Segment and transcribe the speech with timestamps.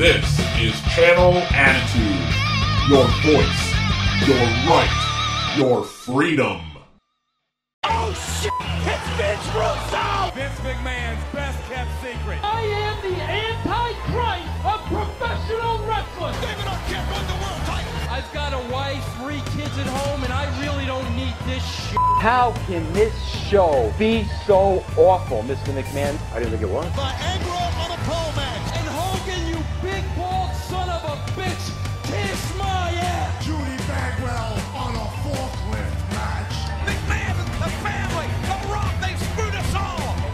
[0.00, 0.24] This
[0.58, 2.24] is Channel Attitude.
[2.88, 3.62] Your voice,
[4.26, 6.62] your right, your freedom.
[7.84, 8.50] Oh shit!
[8.88, 10.32] It's Vince Russo!
[10.34, 12.40] Vince McMahon's best kept secret.
[12.42, 16.32] I am the Antichrist of professional wrestling.
[16.40, 17.92] David Arquette won the world title.
[18.08, 21.98] I've got a wife, three kids at home, and I really don't need this shit.
[22.20, 25.74] How can this show be so awful, Mr.
[25.76, 26.18] McMahon?
[26.32, 26.86] I didn't think it was.
[26.92, 27.69] Viagra on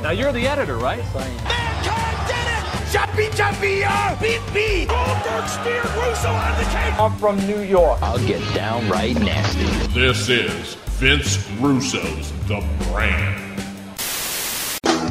[0.07, 1.03] Now you're the editor, right?
[1.17, 2.93] Mankind did it!
[2.93, 4.87] Jumpy, jumpy, uh, beat me!
[4.87, 6.95] Goldberg speared Russo out of the cage.
[6.97, 8.01] I'm from New York.
[8.03, 9.65] I'll get downright nasty.
[9.99, 13.61] This is Vince Russo's The Brand.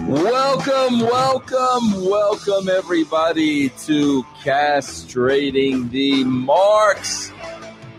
[0.08, 7.34] Welcome, welcome, welcome, everybody, to Castrating the Marks.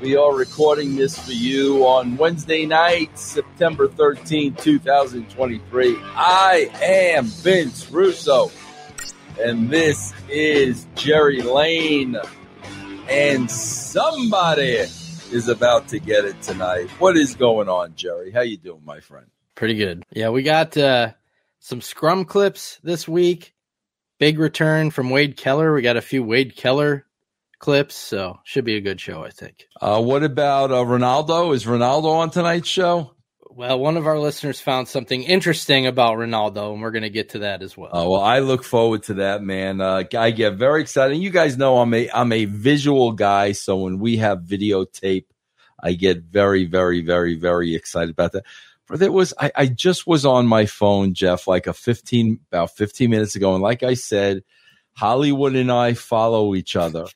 [0.03, 5.97] We are recording this for you on Wednesday night, September 13, 2023.
[6.15, 8.51] I am Vince Russo,
[9.41, 12.19] and this is Jerry Lane,
[13.09, 14.85] and somebody
[15.33, 16.91] is about to get it tonight.
[16.99, 18.31] What is going on, Jerry?
[18.31, 19.27] How you doing, my friend?
[19.55, 20.05] Pretty good.
[20.11, 21.13] Yeah, we got uh,
[21.59, 23.55] some scrum clips this week.
[24.19, 25.73] Big return from Wade Keller.
[25.73, 27.06] We got a few Wade Keller
[27.59, 29.67] clips, so should be a good show, I think.
[29.81, 31.55] Uh, what about uh, Ronaldo?
[31.55, 33.13] Is Ronaldo on tonight's show?
[33.57, 37.31] Well, one of our listeners found something interesting about Ronaldo, and we're going to get
[37.31, 37.89] to that as well.
[37.91, 39.81] Oh well, I look forward to that, man.
[39.81, 41.17] Uh, I get very excited.
[41.17, 45.25] You guys know I'm a I'm a visual guy, so when we have videotape,
[45.83, 48.45] I get very, very, very, very excited about that.
[48.89, 52.77] But it was I, I just was on my phone, Jeff, like a 15 about
[52.77, 54.45] 15 minutes ago, and like I said,
[54.93, 57.07] Hollywood and I follow each other.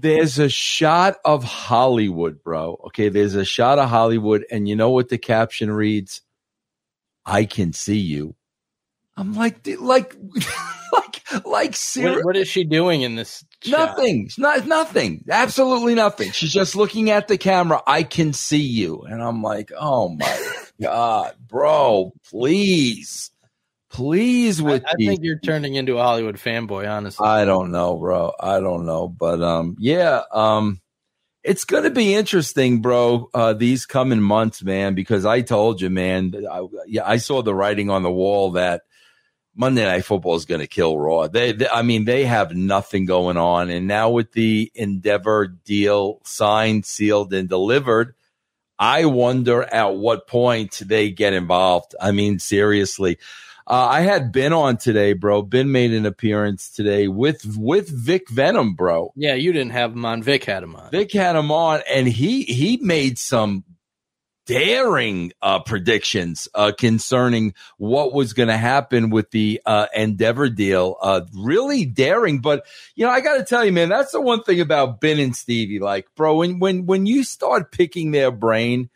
[0.00, 2.80] There's a shot of Hollywood, bro.
[2.86, 6.22] Okay, there's a shot of Hollywood, and you know what the caption reads?
[7.26, 8.34] I can see you.
[9.16, 10.14] I'm like, like,
[10.92, 13.44] like, like, ser- What, what is she doing in this?
[13.62, 13.96] shot?
[13.96, 14.26] nothing.
[14.26, 15.24] It's not nothing.
[15.28, 16.30] Absolutely nothing.
[16.30, 17.82] She's just looking at the camera.
[17.86, 23.30] I can see you, and I'm like, oh my god, bro, please,
[23.90, 27.26] please with I these think you're turning into a Hollywood fanboy, honestly.
[27.26, 28.32] I don't know, bro.
[28.38, 30.80] I don't know, but um, yeah, um,
[31.42, 33.30] it's going to be interesting, bro.
[33.32, 36.34] Uh, these coming months, man, because I told you, man.
[36.50, 38.82] I, yeah, I saw the writing on the wall that
[39.54, 41.26] Monday Night Football is going to kill Raw.
[41.26, 46.20] They, they, I mean, they have nothing going on, and now with the Endeavor deal
[46.24, 48.14] signed, sealed, and delivered.
[48.80, 51.96] I wonder at what point they get involved.
[52.00, 53.18] I mean, seriously.
[53.68, 55.42] Uh, I had Ben on today, bro.
[55.42, 59.12] Ben made an appearance today with with Vic Venom, bro.
[59.14, 60.22] yeah, you didn't have him on.
[60.22, 60.90] Vic had him on.
[60.90, 63.64] Vic had him on, and he he made some
[64.46, 70.96] daring uh, predictions uh, concerning what was going to happen with the uh, Endeavor deal.
[71.02, 72.64] Uh, really daring, but
[72.94, 75.36] you know, I got to tell you, man, that's the one thing about Ben and
[75.36, 75.78] Stevie.
[75.78, 78.88] Like, bro, when when when you start picking their brain,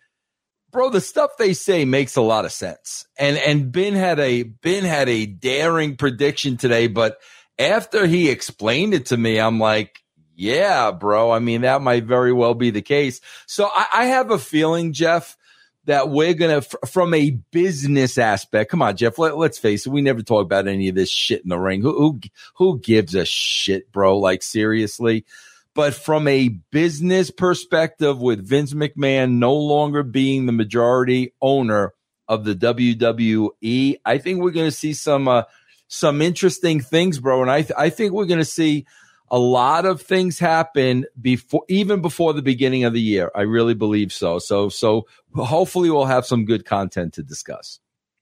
[0.73, 3.07] bro, the stuff they say makes a lot of sense.
[3.19, 7.19] And and Ben had a Ben had a daring prediction today, but
[7.59, 9.99] after he explained it to me, I'm like.
[10.35, 11.31] Yeah, bro.
[11.31, 13.21] I mean, that might very well be the case.
[13.47, 15.37] So I, I have a feeling, Jeff,
[15.85, 18.71] that we're gonna f- from a business aspect.
[18.71, 19.19] Come on, Jeff.
[19.19, 19.91] Let, let's face it.
[19.91, 21.83] We never talk about any of this shit in the ring.
[21.83, 22.21] Who who
[22.55, 24.19] who gives a shit, bro?
[24.19, 25.27] Like seriously.
[25.75, 31.95] But from a business perspective, with Vince McMahon no longer being the majority owner
[32.29, 35.45] of the WWE, I think we're going to see some uh,
[35.89, 37.43] some interesting things, bro.
[37.43, 38.87] And I th- I think we're going to see
[39.31, 43.31] a lot of things happen before even before the beginning of the year.
[43.35, 44.39] I really believe so.
[44.39, 47.81] So so hopefully we'll have some good content to discuss.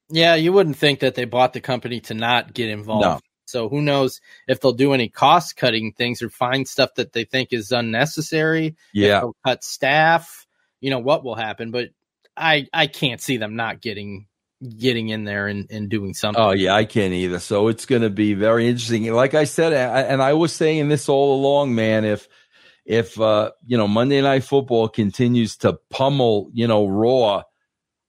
[0.08, 3.24] Yeah, you wouldn't think that they bought the company to not get involved.
[3.50, 7.24] So who knows if they'll do any cost cutting things or find stuff that they
[7.24, 8.76] think is unnecessary.
[8.92, 9.22] Yeah.
[9.44, 10.46] cut staff.
[10.80, 11.90] You know what will happen, but
[12.36, 14.26] I I can't see them not getting
[14.78, 16.42] getting in there and, and doing something.
[16.42, 17.38] Oh yeah, I can't either.
[17.38, 19.12] So it's going to be very interesting.
[19.12, 22.04] Like I said, I, and I was saying this all along, man.
[22.04, 22.28] If
[22.84, 27.42] if uh, you know Monday Night Football continues to pummel, you know Raw,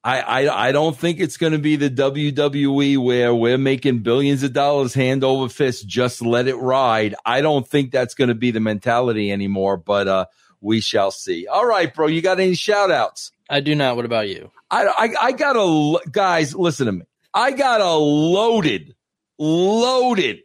[0.03, 4.44] I I, I don't think it's going to be the WWE where we're making billions
[4.44, 5.88] of dollars hand over fist.
[5.88, 7.15] Just let it ride.
[7.25, 9.77] I don't think that's going to be the mentality anymore.
[9.77, 10.25] But uh,
[10.59, 11.48] we shall see.
[11.48, 12.07] All right, bro.
[12.07, 13.31] You got any shout outs?
[13.50, 13.95] I do not.
[13.95, 14.51] What about you?
[14.69, 17.01] I, I, I got a, guys, listen to me.
[17.33, 18.95] I got a loaded,
[19.38, 20.44] loaded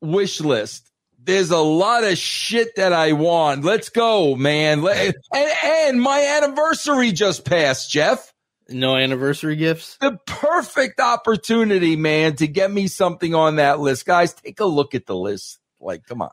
[0.00, 0.92] wish list
[1.24, 3.64] there's a lot of shit that I want.
[3.64, 4.82] Let's go, man.
[4.82, 8.31] Let, and, and my anniversary just passed, Jeff.
[8.68, 9.96] No anniversary gifts?
[10.00, 14.06] The perfect opportunity, man, to get me something on that list.
[14.06, 15.58] Guys, take a look at the list.
[15.80, 16.30] Like, come on.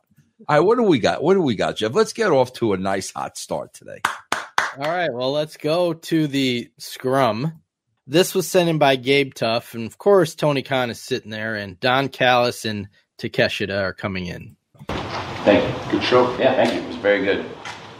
[0.47, 1.21] All right, what do we got?
[1.21, 1.93] What do we got, Jeff?
[1.93, 4.01] Let's get off to a nice hot start today.
[4.77, 7.61] All right, well, let's go to the scrum.
[8.07, 11.55] This was sent in by Gabe Tuff, and of course, Tony Khan is sitting there,
[11.55, 12.87] and Don Callis and
[13.19, 14.55] Takeshita are coming in.
[14.87, 15.91] Thank you.
[15.91, 16.37] Good show.
[16.37, 16.81] Yeah, thank you.
[16.81, 17.45] It was very good.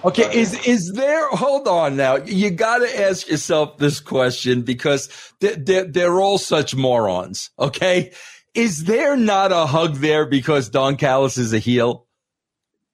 [0.04, 1.28] Okay, is is there?
[1.30, 2.16] Hold on now.
[2.18, 5.10] You got to ask yourself this question because
[5.42, 7.50] they're, they're, they're all such morons.
[7.60, 8.14] Okay,
[8.54, 12.06] is there not a hug there because Don Callis is a heel?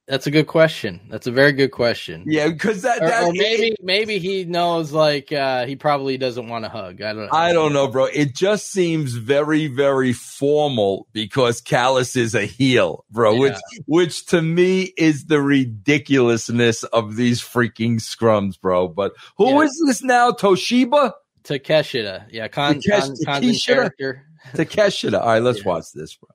[0.08, 1.02] That's a good question.
[1.10, 2.26] That's a very good question.
[2.28, 6.20] Yeah, because that, that or, or maybe it, maybe he knows like uh, he probably
[6.20, 7.02] doesn't want to hug.
[7.02, 7.26] I don't.
[7.26, 7.30] know.
[7.32, 8.06] I don't know, bro.
[8.06, 13.34] It just seems very very formal because Callis is a heel, bro.
[13.34, 13.40] Yeah.
[13.40, 13.58] Which
[13.88, 18.88] which to me is the ridiculousness of these freaking scrums, bro.
[18.88, 19.62] But who yeah.
[19.62, 20.32] is this now?
[20.32, 21.14] Toshiba.
[21.44, 22.28] Takeshita.
[22.32, 24.24] Yeah, Con, Takesh, Con, character.
[24.54, 25.20] Takeshita.
[25.20, 25.68] All right, let's yeah.
[25.68, 26.30] watch this, bro.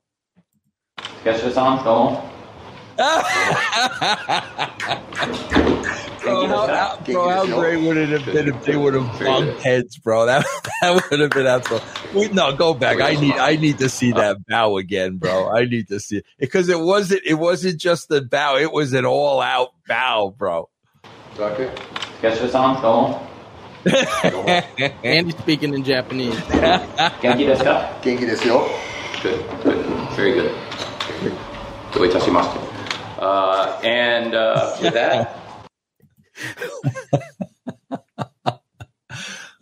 [0.99, 1.85] Takeshita's on.
[1.85, 2.40] Go on
[3.00, 3.06] bro,
[6.48, 9.98] how, how, bro, how great would it have been if they would have bumped heads,
[9.98, 10.26] bro?
[10.26, 10.46] That
[10.82, 11.88] that would have been absolutely.
[12.14, 13.02] Wait, no, go back.
[13.02, 15.52] I need I need to see that bow again, bro.
[15.52, 18.94] I need to see it because it wasn't it wasn't just the bow; it was
[18.94, 20.70] an all out bow, bro.
[21.38, 21.70] Okay.
[22.22, 22.82] Guess what's on?
[22.82, 23.28] Go on.
[25.04, 26.34] Andy speaking in Japanese.
[27.22, 28.00] Genki desu ka?
[28.02, 28.68] Genki desu yo.
[29.22, 29.86] Good, good,
[30.16, 30.56] very good.
[31.96, 32.69] どういたしまして。
[33.21, 35.37] Uh, and uh, with that.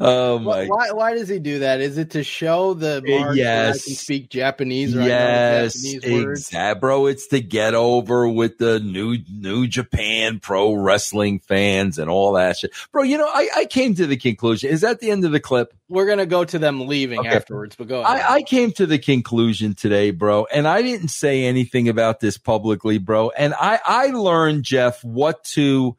[0.01, 0.67] Oh my!
[0.67, 1.81] Why, why does he do that?
[1.81, 3.83] Is it to show the eh, yes.
[3.83, 4.97] I can speak Japanese?
[4.97, 7.07] Or yes, exactly, bro.
[7.07, 12.59] It's to get over with the new New Japan Pro Wrestling fans and all that
[12.59, 13.03] shit, bro.
[13.03, 14.71] You know, I, I came to the conclusion.
[14.71, 15.75] Is that the end of the clip?
[15.89, 17.31] We're gonna go to them leaving okay.
[17.31, 18.03] afterwards, but go.
[18.03, 22.39] I, I came to the conclusion today, bro, and I didn't say anything about this
[22.39, 23.31] publicly, bro.
[23.31, 25.97] And I I learned Jeff what to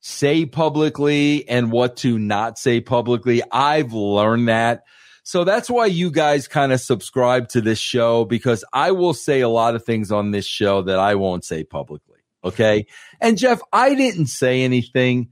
[0.00, 3.42] say publicly and what to not say publicly.
[3.50, 4.84] I've learned that.
[5.24, 9.40] So that's why you guys kind of subscribe to this show because I will say
[9.40, 12.20] a lot of things on this show that I won't say publicly.
[12.42, 12.86] Okay.
[13.20, 15.30] And Jeff, I didn't say anything,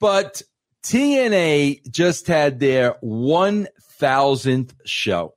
[0.00, 0.42] but
[0.82, 5.34] TNA just had their 1000th show.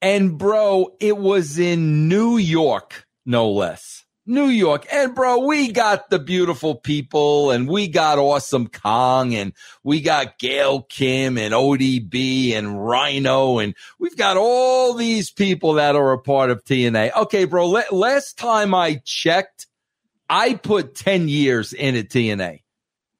[0.00, 4.01] And bro, it was in New York, no less.
[4.24, 4.86] New York.
[4.92, 9.52] And bro, we got the beautiful people and we got awesome Kong and
[9.82, 15.96] we got Gail Kim and ODB and Rhino and we've got all these people that
[15.96, 17.14] are a part of TNA.
[17.14, 19.66] Okay, bro, last time I checked,
[20.30, 22.60] I put 10 years in at TNA.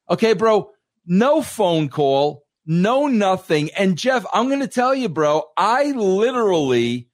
[0.09, 0.71] Okay, bro,
[1.05, 3.71] no phone call, no nothing.
[3.77, 7.09] And Jeff, I'm going to tell you, bro, I literally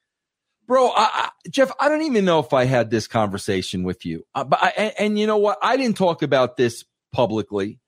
[0.69, 4.25] bro, I, I, Jeff, I don't even know if I had this conversation with you.
[4.35, 5.59] Uh, but I, and, and you know what?
[5.61, 7.81] I didn't talk about this publicly.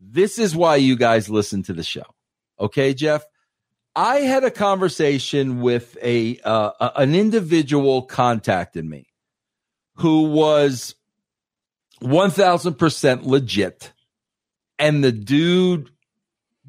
[0.00, 2.04] This is why you guys listen to the show.
[2.60, 3.24] Okay, Jeff?
[3.96, 9.06] I had a conversation with a uh, an individual contacted me
[9.96, 10.96] who was
[12.02, 13.92] 1000% legit
[14.78, 15.90] and the dude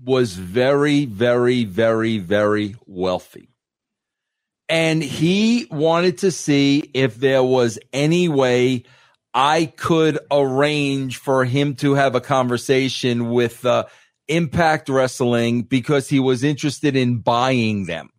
[0.04, 3.55] was very very very very wealthy
[4.68, 8.84] and he wanted to see if there was any way
[9.34, 13.86] I could arrange for him to have a conversation with uh,
[14.28, 18.10] Impact Wrestling because he was interested in buying them.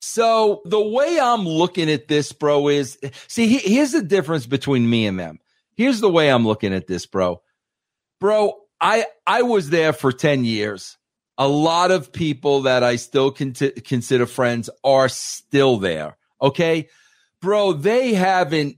[0.00, 5.06] So the way I'm looking at this, bro, is see, here's the difference between me
[5.06, 5.40] and them.
[5.76, 7.42] Here's the way I'm looking at this, bro.
[8.20, 10.96] Bro, I I was there for 10 years
[11.38, 16.16] a lot of people that I still con- consider friends are still there.
[16.40, 16.88] Okay.
[17.40, 18.76] Bro, they haven't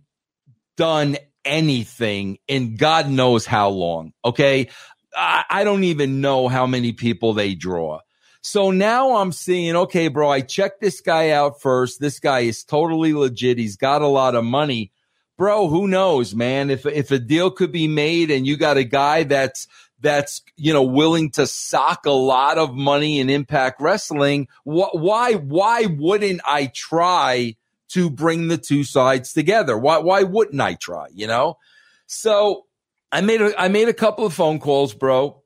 [0.77, 4.13] done anything in God knows how long.
[4.25, 4.69] Okay.
[5.15, 8.01] I, I don't even know how many people they draw.
[8.41, 12.01] So now I'm seeing, okay, bro, I checked this guy out first.
[12.01, 13.59] This guy is totally legit.
[13.59, 14.93] He's got a lot of money.
[15.37, 16.71] Bro, who knows, man?
[16.71, 19.67] If, if a deal could be made and you got a guy that's
[20.01, 25.35] that's you know willing to sock a lot of money in Impact Wrestling, wh- why
[25.35, 27.57] why wouldn't I try
[27.91, 29.77] to bring the two sides together?
[29.77, 31.07] Why why wouldn't I try?
[31.13, 31.59] You know,
[32.07, 32.67] so
[33.11, 35.43] I made a, I made a couple of phone calls, bro,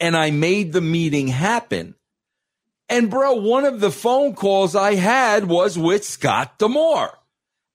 [0.00, 1.94] and I made the meeting happen.
[2.88, 7.18] And bro, one of the phone calls I had was with Scott D'Amore.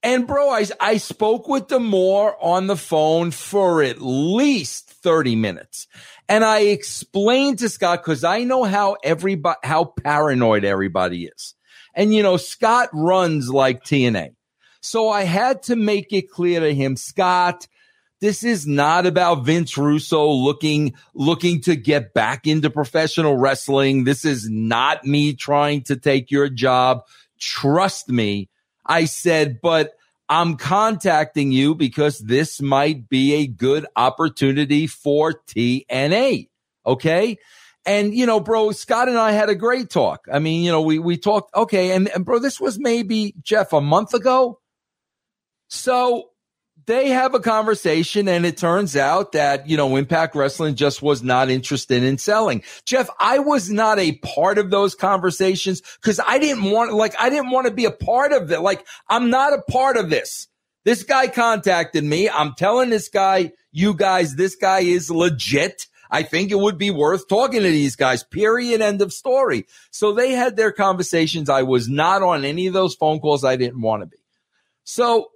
[0.03, 5.87] And bro, I, I spoke with Demore on the phone for at least 30 minutes.
[6.27, 11.55] And I explained to Scott because I know how everybody, how paranoid everybody is.
[11.93, 14.35] And you know, Scott runs like TNA.
[14.81, 17.67] So I had to make it clear to him, Scott,
[18.19, 24.03] this is not about Vince Russo looking, looking to get back into professional wrestling.
[24.03, 27.01] This is not me trying to take your job.
[27.39, 28.49] Trust me.
[28.85, 29.96] I said, but
[30.29, 36.49] I'm contacting you because this might be a good opportunity for TNA.
[36.85, 37.37] Okay.
[37.85, 40.27] And, you know, bro, Scott and I had a great talk.
[40.31, 41.55] I mean, you know, we, we talked.
[41.55, 41.91] Okay.
[41.91, 44.59] And, and bro, this was maybe Jeff a month ago.
[45.69, 46.29] So
[46.87, 51.21] they have a conversation and it turns out that, you know, Impact Wrestling just was
[51.21, 52.63] not interested in selling.
[52.85, 57.29] Jeff, I was not a part of those conversations because I didn't want, like, I
[57.29, 58.61] didn't want to be a part of it.
[58.61, 60.47] Like, I'm not a part of this.
[60.85, 62.29] This guy contacted me.
[62.29, 65.87] I'm telling this guy, you guys, this guy is legit.
[66.09, 68.79] I think it would be worth talking to these guys, period.
[68.79, 69.67] End of story.
[69.91, 71.49] So they had their conversations.
[71.49, 73.43] I was not on any of those phone calls.
[73.43, 74.17] I didn't want to be.
[74.85, 75.31] So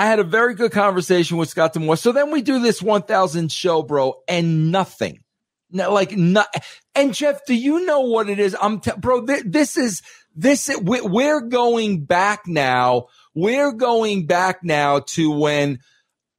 [0.00, 1.94] I had a very good conversation with Scott D'Amore.
[1.94, 5.22] So then we do this 1000 show, bro, and nothing.
[5.70, 6.46] No, like not.
[6.94, 8.56] And Jeff, do you know what it is?
[8.58, 9.26] I'm, t- bro.
[9.26, 10.00] Th- this is
[10.34, 10.70] this.
[10.70, 13.08] Is, We're going back now.
[13.34, 15.80] We're going back now to when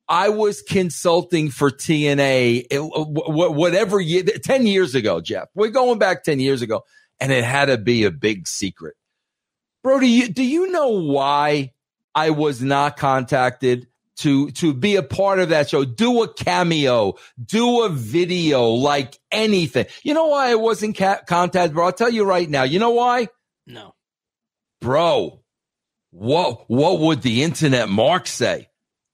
[0.09, 5.49] I was consulting for TNA, it, uh, whatever year, 10 years ago, Jeff.
[5.53, 6.81] We're going back 10 years ago,
[7.19, 8.95] and it had to be a big secret.
[9.83, 11.73] Bro, do you, do you know why
[12.15, 13.87] I was not contacted
[14.17, 15.85] to to be a part of that show.
[15.85, 19.85] Do a cameo, do a video, like anything.
[20.03, 21.85] You know why I wasn't ca- contacted, bro?
[21.85, 22.63] I'll tell you right now.
[22.63, 23.29] You know why?
[23.65, 23.95] No,
[24.79, 25.41] bro.
[26.11, 28.67] What what would the internet mark say?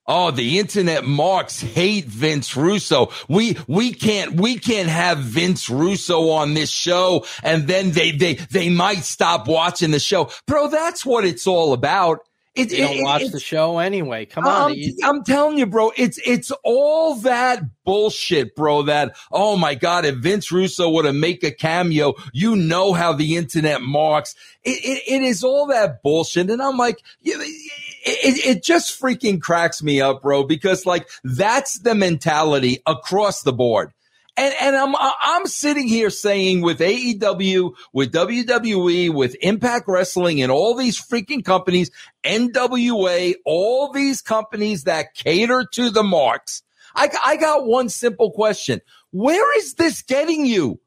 [0.10, 3.12] Oh, the internet marks hate Vince Russo.
[3.28, 7.26] We, we can't, we can't have Vince Russo on this show.
[7.44, 10.32] And then they, they, they might stop watching the show.
[10.48, 12.20] Bro, that's what it's all about.
[12.58, 14.26] It, you don't it, watch the show anyway.
[14.26, 15.92] Come on, I'm, I'm, telling you, bro.
[15.96, 18.84] It's it's all that bullshit, bro.
[18.84, 23.14] That oh my god, if Vince Russo were to make a cameo, you know how
[23.14, 24.36] the internet marks.
[24.64, 30.02] It, it, it is all that bullshit, and I'm like, it just freaking cracks me
[30.02, 30.44] up, bro.
[30.44, 33.94] Because like that's the mentality across the board.
[34.38, 40.52] And, and I'm, I'm sitting here saying with AEW, with WWE, with Impact Wrestling and
[40.52, 41.90] all these freaking companies,
[42.24, 46.62] NWA, all these companies that cater to the marks.
[46.96, 48.82] I, I got one simple question.
[49.12, 50.80] Where is this getting you?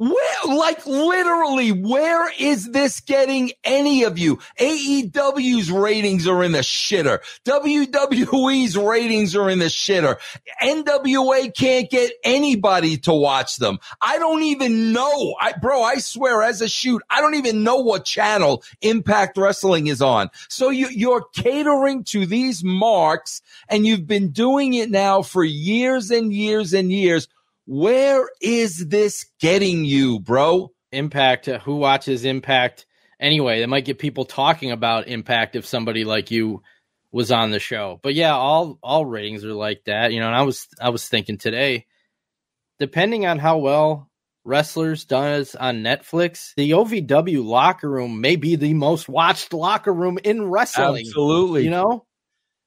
[0.00, 4.36] Where, like literally, where is this getting any of you?
[4.58, 7.18] AEW's ratings are in the shitter.
[7.44, 10.16] WWE's ratings are in the shitter.
[10.62, 13.78] NWA can't get anybody to watch them.
[14.00, 15.34] I don't even know.
[15.38, 19.88] I, bro, I swear as a shoot, I don't even know what channel Impact Wrestling
[19.88, 20.30] is on.
[20.48, 26.10] So you, you're catering to these marks and you've been doing it now for years
[26.10, 27.28] and years and years
[27.66, 30.72] where is this getting you, bro?
[30.92, 31.48] Impact.
[31.48, 32.86] Uh, who watches Impact
[33.20, 33.60] anyway?
[33.60, 36.62] That might get people talking about Impact if somebody like you
[37.12, 38.00] was on the show.
[38.02, 40.26] But yeah, all all ratings are like that, you know.
[40.26, 41.86] And I was I was thinking today,
[42.78, 44.10] depending on how well
[44.44, 50.18] wrestlers does on Netflix, the OVW locker room may be the most watched locker room
[50.22, 51.06] in wrestling.
[51.06, 52.06] Absolutely, you know.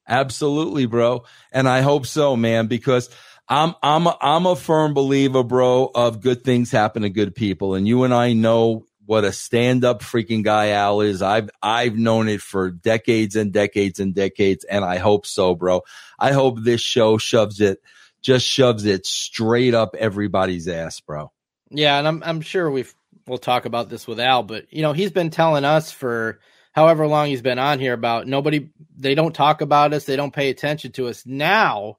[0.08, 1.24] Absolutely, bro.
[1.52, 3.10] And I hope so, man, because
[3.48, 7.76] I'm I'm a, I'm a firm believer, bro, of good things happen to good people,
[7.76, 11.22] and you and I know what a stand-up freaking guy Al is.
[11.22, 15.82] I've I've known it for decades and decades and decades, and I hope so, bro.
[16.18, 17.82] I hope this show shoves it,
[18.22, 21.32] just shoves it straight up everybody's ass, bro.
[21.70, 22.94] Yeah, and I'm I'm sure we've
[23.28, 26.40] we'll talk about this with Al, but you know he's been telling us for
[26.72, 30.34] however long he's been on here about nobody they don't talk about us, they don't
[30.34, 31.26] pay attention to us.
[31.26, 31.98] Now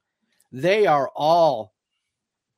[0.54, 1.74] they are all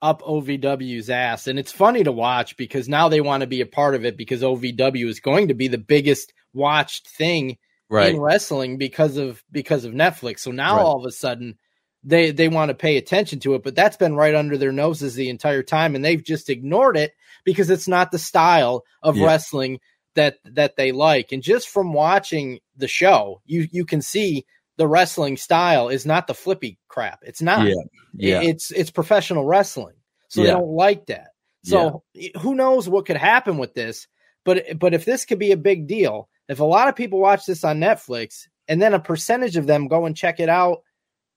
[0.02, 1.46] up OVW's ass.
[1.46, 4.18] And it's funny to watch because now they want to be a part of it
[4.18, 7.56] because OVW is going to be the biggest watched thing
[7.88, 8.14] right.
[8.14, 10.40] in wrestling because of because of Netflix.
[10.40, 10.82] So now right.
[10.82, 11.56] all of a sudden
[12.04, 15.14] they they want to pay attention to it, but that's been right under their noses
[15.14, 17.12] the entire time and they've just ignored it
[17.44, 19.24] because it's not the style of yeah.
[19.24, 19.80] wrestling
[20.16, 21.32] that that they like.
[21.32, 24.44] And just from watching the show, you you can see
[24.76, 27.21] the wrestling style is not the flippy crap.
[27.23, 27.66] It's not.
[27.66, 27.75] Yeah.
[28.14, 28.42] yeah.
[28.42, 29.97] It's it's professional wrestling.
[30.28, 30.49] So yeah.
[30.49, 31.28] they don't like that.
[31.64, 32.38] So yeah.
[32.40, 34.06] who knows what could happen with this?
[34.45, 37.47] But but if this could be a big deal, if a lot of people watch
[37.47, 40.83] this on Netflix, and then a percentage of them go and check it out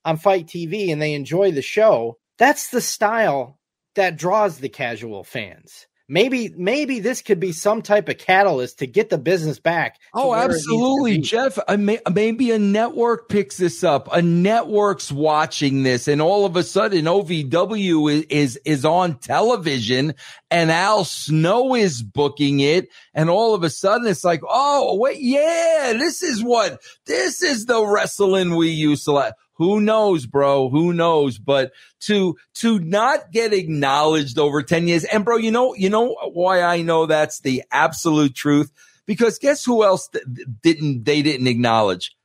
[0.06, 3.60] on FITE TV and they enjoy the show, that's the style
[3.96, 5.88] that draws the casual fans.
[6.12, 10.00] Maybe maybe this could be some type of catalyst to get the business back.
[10.12, 11.18] Oh, where it needs to absolutely.
[11.20, 11.60] Jeff.
[11.68, 14.10] I may, maybe a network picks this up.
[14.12, 20.16] A network's watching this, and all of a sudden, OVW is is, is on television,
[20.50, 25.20] and Al Snow is booking it, and all of a sudden, it's like, oh wait,
[25.22, 29.34] yeah, this is what this is the wrestling we used to like.
[29.60, 30.70] Who knows, bro?
[30.70, 31.38] Who knows?
[31.38, 35.04] But to to not get acknowledged over 10 years.
[35.04, 38.72] And bro, you know, you know why I know that's the absolute truth?
[39.06, 40.24] Because guess who else th-
[40.64, 42.16] didn't they didn't acknowledge?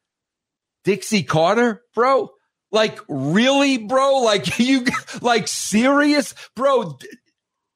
[0.85, 2.31] Dixie Carter, bro?
[2.71, 4.21] Like really, bro?
[4.23, 4.85] Like you
[5.21, 6.35] like serious?
[6.55, 6.99] Bro,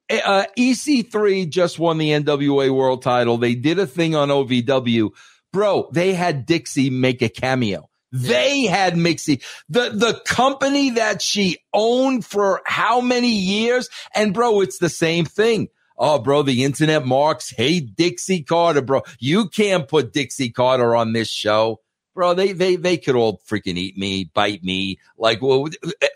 [0.08, 3.38] uh, EC3 just won the NWA World title.
[3.38, 5.10] They did a thing on OVW.
[5.52, 7.88] Bro, they had Dixie make a cameo.
[8.10, 13.88] They had Mixie, the, the company that she owned for how many years?
[14.14, 15.68] And bro, it's the same thing.
[15.98, 19.02] Oh, bro, the internet marks, hey, Dixie Carter, bro.
[19.18, 21.80] You can't put Dixie Carter on this show.
[22.14, 24.98] Bro, they, they, they could all freaking eat me, bite me.
[25.16, 25.68] Like, well,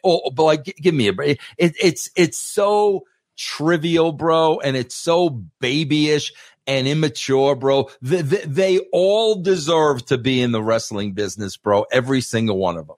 [0.04, 1.40] oh, but like, give me a break.
[1.58, 3.04] It, it's, it's so
[3.36, 4.60] trivial, bro.
[4.60, 6.32] And it's so babyish
[6.66, 7.88] and immature, bro.
[8.00, 11.84] They, they, they all deserve to be in the wrestling business, bro.
[11.92, 12.96] Every single one of them.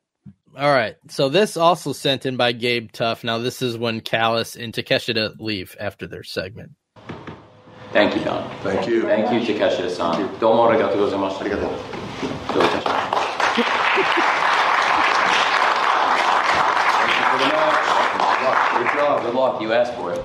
[0.57, 0.97] All right.
[1.09, 3.25] So this also sent in by Gabe Tuff.
[3.25, 6.73] Now this is when Callis and Takeshita leave after their segment.
[7.93, 8.51] Thank you, Don.
[8.61, 9.03] Thank you.
[9.03, 10.15] Thank you, Takeshita-san.
[10.17, 10.39] Thank you.
[18.79, 19.23] Good job.
[19.23, 19.61] Good luck.
[19.61, 20.25] You asked for it.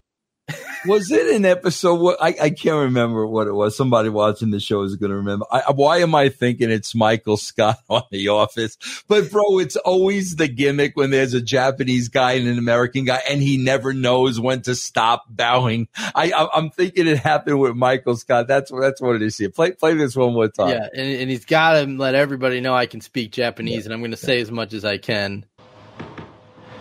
[0.86, 1.96] Was it an episode?
[1.96, 3.76] What I, I can't remember what it was.
[3.76, 5.46] Somebody watching the show is going to remember.
[5.52, 8.78] I, why am I thinking it's Michael Scott on The Office?
[9.08, 13.22] But bro, it's always the gimmick when there's a Japanese guy and an American guy,
[13.30, 15.90] and he never knows when to stop bowing.
[15.98, 18.48] I, I I'm thinking it happened with Michael Scott.
[18.48, 19.50] That's that's what it is here.
[19.50, 20.70] Play play this one more time.
[20.70, 24.00] Yeah, and, and he's got to let everybody know I can speak Japanese, and I'm
[24.00, 25.46] going to say as much as I can.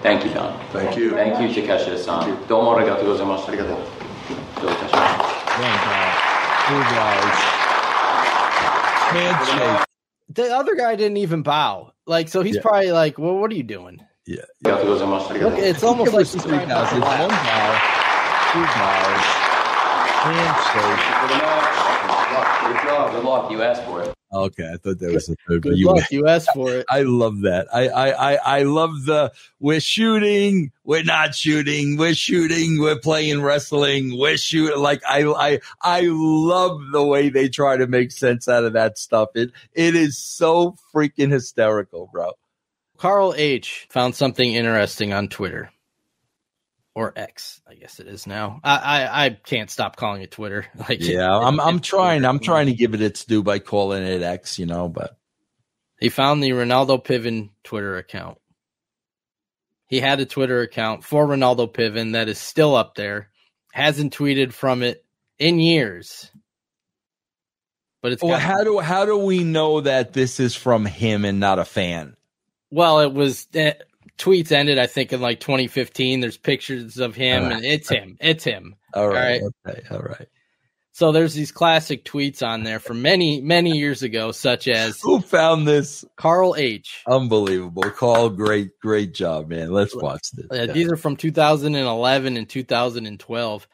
[0.03, 0.53] Thank you, Don.
[0.73, 1.11] Thank you.
[1.11, 2.47] Thank you, Takeshita-san.
[2.47, 3.53] どうもありがとうございました。
[3.53, 3.77] ありがとう。
[4.63, 5.25] どういたします。
[5.59, 5.75] Thank
[6.71, 7.59] you, guys.
[9.11, 9.85] Handshake.
[10.31, 11.93] The other guy didn't even bow.
[12.07, 12.63] Like, so he's yeah.
[12.63, 14.01] probably like, well, what are you doing?
[14.27, 14.45] Yeah.
[14.63, 17.01] Look, it's almost like he's three thousand.
[17.01, 17.79] One bow,
[18.53, 19.25] two bows,
[20.23, 21.88] handshake.
[22.45, 23.13] Good job.
[23.13, 23.51] Good luck.
[23.51, 24.15] You asked for it.
[24.31, 25.63] Okay, I thought that was the third.
[25.63, 26.11] Good you luck.
[26.11, 26.87] You asked for it.
[26.91, 27.67] I love that.
[27.73, 33.41] I, I, I, I love the we're shooting, we're not shooting, we're shooting, we're playing
[33.41, 34.79] wrestling, we're shooting.
[34.79, 38.99] Like I, I, I love the way they try to make sense out of that
[38.99, 39.31] stuff.
[39.35, 42.33] It, it is so freaking hysterical, bro.
[42.99, 45.71] Carl H found something interesting on Twitter
[46.99, 48.59] or X, I guess it is now.
[48.65, 50.67] I I, I can't stop calling it Twitter.
[50.89, 54.03] Like, Yeah, it- I'm, I'm trying, I'm trying to give it its due by calling
[54.03, 55.17] it X, you know, but
[56.01, 58.39] He found the Ronaldo Piven Twitter account.
[59.87, 63.31] He had a Twitter account for Ronaldo Piven that is still up there.
[63.73, 65.05] Hasn't tweeted from it
[65.39, 66.33] in years.
[68.03, 71.25] But it's well, got, how do, how do we know that this is from him
[71.25, 72.17] and not a fan?
[72.71, 73.75] well, it was eh,
[74.19, 76.21] tweets ended I think in like 2015.
[76.21, 77.57] There's pictures of him All right.
[77.57, 78.17] and it's him.
[78.21, 78.77] It's him.
[78.95, 79.41] All right.
[79.41, 79.53] right.
[79.69, 79.83] Okay.
[79.91, 80.29] All right.
[80.93, 85.21] So there's these classic tweets on there from many many years ago such as Who
[85.21, 86.05] found this?
[86.17, 87.05] Carl H.
[87.07, 87.85] Unbelievable.
[87.85, 89.71] Carl, great, great job, man.
[89.71, 90.47] Let's watch this.
[90.51, 93.69] Uh, these are from 2011 and 2012.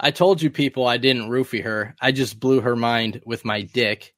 [0.00, 1.94] I told you people I didn't roofie her.
[2.00, 4.14] I just blew her mind with my dick.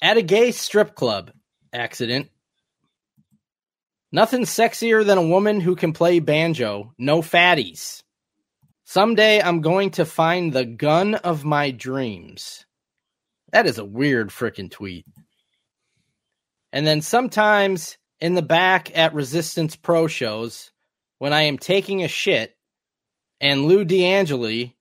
[0.00, 1.32] At a gay strip club
[1.72, 2.28] accident.
[4.12, 6.92] Nothing sexier than a woman who can play banjo.
[6.98, 8.02] No fatties.
[8.84, 12.66] Someday I'm going to find the gun of my dreams.
[13.52, 15.06] That is a weird freaking tweet.
[16.74, 20.70] And then sometimes in the back at Resistance Pro shows,
[21.18, 22.54] when I am taking a shit,
[23.40, 24.74] and Lou D'Angeli,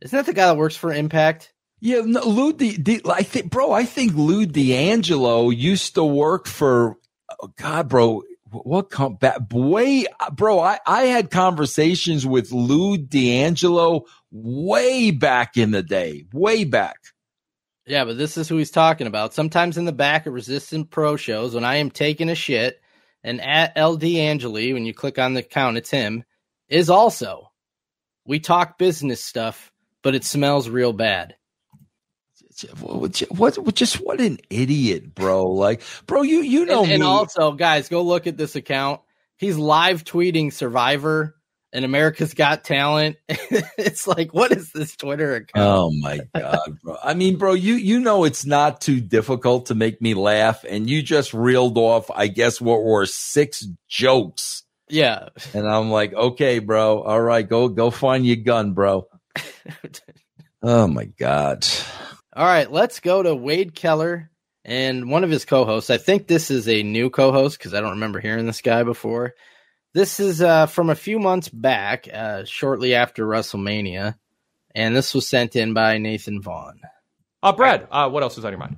[0.00, 1.52] isn't that the guy that works for Impact?
[1.80, 6.46] Yeah, no, Lou, Di, Di, I think, bro, I think Lou D'Angeli used to work
[6.46, 6.96] for,
[7.40, 14.02] oh God, bro, what com- back, way, bro, I, I had conversations with Lou D'Angeli
[14.30, 16.98] way back in the day, way back.
[17.86, 19.32] Yeah, but this is who he's talking about.
[19.32, 22.80] Sometimes in the back at Resistance Pro shows, when I am taking a shit,
[23.22, 26.24] and at L D'Angeli, when you click on the account, it's him,
[26.68, 27.52] is also.
[28.24, 31.35] We talk business stuff, but it smells real bad.
[32.80, 35.46] What, what, just what an idiot, bro!
[35.46, 39.00] Like, bro, you you know and, and also, guys, go look at this account.
[39.36, 41.36] He's live tweeting Survivor
[41.72, 43.16] and America's Got Talent.
[43.28, 45.66] it's like, what is this Twitter account?
[45.66, 46.96] Oh my god, bro!
[47.02, 50.88] I mean, bro, you you know it's not too difficult to make me laugh, and
[50.88, 54.62] you just reeled off, I guess, what were six jokes.
[54.88, 59.08] Yeah, and I'm like, okay, bro, all right, go go find your gun, bro.
[60.62, 61.66] oh my god.
[62.36, 64.30] All right, let's go to Wade Keller
[64.62, 65.88] and one of his co-hosts.
[65.88, 69.32] I think this is a new co-host because I don't remember hearing this guy before.
[69.94, 74.16] This is uh, from a few months back, uh, shortly after WrestleMania,
[74.74, 76.78] and this was sent in by Nathan Vaughn.
[77.42, 78.76] Uh, Brad, uh, what else is on your mind?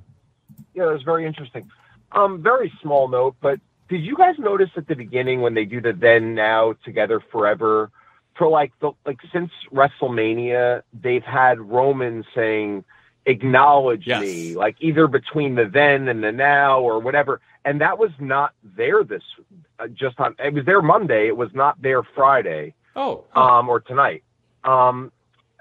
[0.73, 1.69] Yeah, it was very interesting.
[2.13, 5.81] Um, very small note, but did you guys notice at the beginning when they do
[5.81, 7.91] the then now together forever
[8.37, 12.85] for like the like since WrestleMania they've had Roman saying
[13.29, 14.21] acknowledge yes.
[14.21, 17.39] me, like either between the then and the now or whatever.
[17.63, 19.23] And that was not there this
[19.79, 20.35] uh, just on.
[20.39, 21.27] It was there Monday.
[21.27, 22.73] It was not there Friday.
[22.95, 24.23] Oh, um, or tonight.
[24.63, 25.11] Um,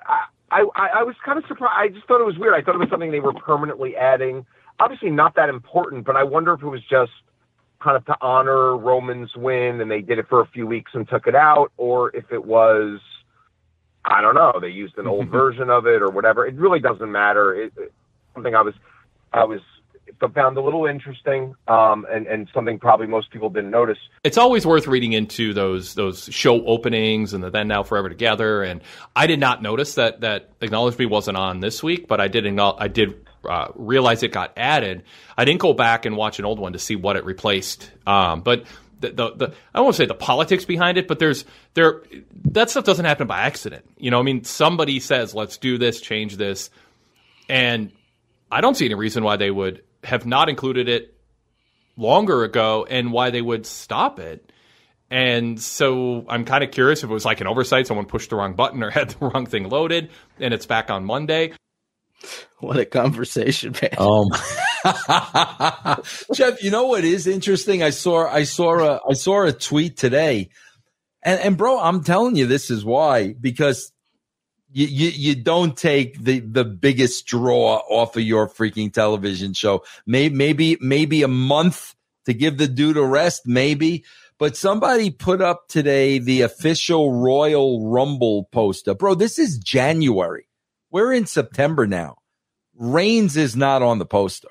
[0.06, 1.74] I, I I was kind of surprised.
[1.76, 2.54] I just thought it was weird.
[2.54, 4.46] I thought it was something they were permanently adding.
[4.80, 7.12] Obviously, not that important, but I wonder if it was just
[7.82, 11.08] kind of to honor Roman's win, and they did it for a few weeks and
[11.08, 13.00] took it out, or if it was
[14.08, 14.58] I don't know.
[14.60, 16.46] They used an old version of it or whatever.
[16.46, 17.54] It really doesn't matter.
[17.54, 17.92] It, it,
[18.34, 18.74] something I was,
[19.32, 19.60] I was
[20.34, 23.98] found a little interesting, um, and and something probably most people didn't notice.
[24.24, 28.62] It's always worth reading into those those show openings and the then now forever together.
[28.62, 28.80] And
[29.14, 32.46] I did not notice that that acknowledge me wasn't on this week, but I did
[32.58, 35.04] I did uh, realize it got added.
[35.36, 37.90] I didn't go back and watch an old one to see what it replaced.
[38.06, 38.64] Um, but
[39.00, 42.02] the, the, the I won't say the politics behind it, but there's there
[42.46, 43.84] that stuff doesn't happen by accident.
[43.98, 46.70] You know, I mean, somebody says, "Let's do this, change this,"
[47.48, 47.92] and
[48.50, 51.14] I don't see any reason why they would have not included it
[51.96, 54.52] longer ago, and why they would stop it.
[55.10, 58.36] And so I'm kind of curious if it was like an oversight, someone pushed the
[58.36, 61.52] wrong button or had the wrong thing loaded, and it's back on Monday.
[62.60, 63.94] What a conversation, man!
[63.98, 64.30] Um,
[66.34, 67.84] Jeff, you know what is interesting?
[67.84, 70.48] I saw I saw a I saw a tweet today,
[71.22, 73.92] and and bro, I'm telling you, this is why because
[74.70, 79.82] you, you, you don't take the, the biggest draw off of your freaking television show.
[80.06, 81.94] Maybe, maybe, maybe a month
[82.26, 84.04] to give the dude a rest, maybe.
[84.38, 88.94] But somebody put up today the official Royal Rumble poster.
[88.94, 90.47] Bro, this is January.
[90.90, 92.16] We're in September now.
[92.74, 94.48] Reigns is not on the poster.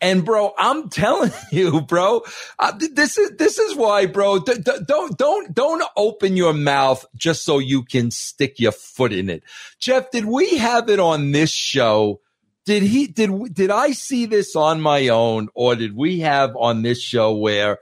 [0.00, 2.22] And bro, I'm telling you, bro,
[2.58, 4.38] uh, this is this is why, bro.
[4.38, 9.12] D- d- don't don't don't open your mouth just so you can stick your foot
[9.12, 9.42] in it.
[9.80, 12.20] Jeff, did we have it on this show?
[12.64, 16.82] Did he did did I see this on my own, or did we have on
[16.82, 17.78] this show where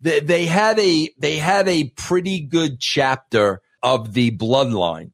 [0.00, 5.12] they, they had a they had a pretty good chapter of the bloodline?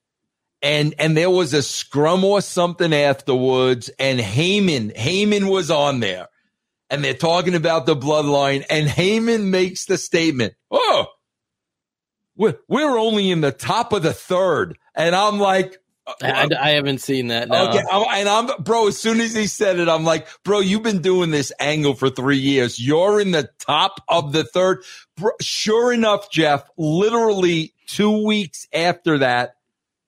[0.62, 6.28] And and there was a scrum or something afterwards, and Heyman Heyman was on there,
[6.88, 11.06] and they're talking about the bloodline, and Heyman makes the statement, "Oh,
[12.36, 14.78] we're we're only in the top of the third.
[14.94, 15.76] and I'm like.
[16.22, 17.48] I, I haven't seen that.
[17.48, 17.68] No.
[17.68, 18.88] Okay, and I'm bro.
[18.88, 22.10] As soon as he said it, I'm like, bro, you've been doing this angle for
[22.10, 22.84] three years.
[22.84, 24.82] You're in the top of the third.
[25.16, 26.68] Bro, sure enough, Jeff.
[26.76, 29.54] Literally two weeks after that,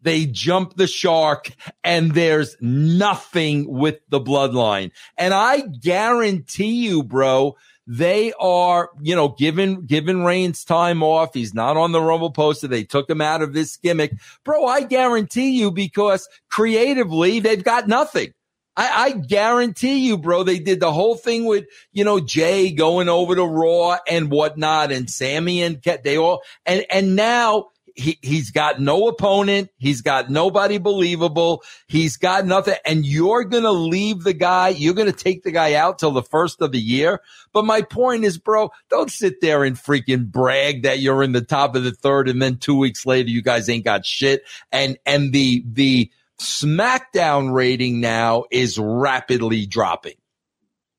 [0.02, 1.50] they jump the shark
[1.82, 4.90] and there's nothing with the bloodline.
[5.16, 11.34] And I guarantee you, bro, they are, you know, given, given Reigns time off.
[11.34, 12.68] He's not on the Rumble poster.
[12.68, 14.12] They took him out of this gimmick.
[14.44, 18.32] Bro, I guarantee you because creatively they've got nothing.
[18.74, 23.10] I, I, guarantee you, bro, they did the whole thing with, you know, Jay going
[23.10, 28.18] over to Raw and whatnot and Sammy and Ket, they all, and, and now he,
[28.22, 29.70] he's got no opponent.
[29.76, 31.62] He's got nobody believable.
[31.86, 32.74] He's got nothing.
[32.84, 34.68] And you're going to leave the guy.
[34.68, 37.20] You're going to take the guy out till the first of the year.
[37.52, 41.40] But my point is, bro, don't sit there and freaking brag that you're in the
[41.40, 42.28] top of the third.
[42.28, 44.44] And then two weeks later, you guys ain't got shit.
[44.70, 50.14] And, and the, the SmackDown rating now is rapidly dropping.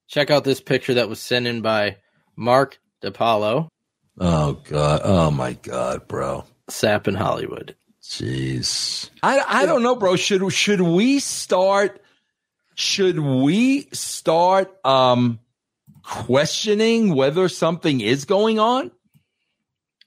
[0.07, 1.97] Check out this picture that was sent in by
[2.35, 3.67] Mark DePaulo.
[4.19, 5.01] Oh God.
[5.03, 6.45] Oh my God, bro.
[6.69, 7.75] Sap in Hollywood.
[8.01, 9.09] Jeez.
[9.21, 10.15] I, I don't know, bro.
[10.15, 12.01] Should should we start
[12.75, 15.39] should we start um
[16.03, 18.91] questioning whether something is going on?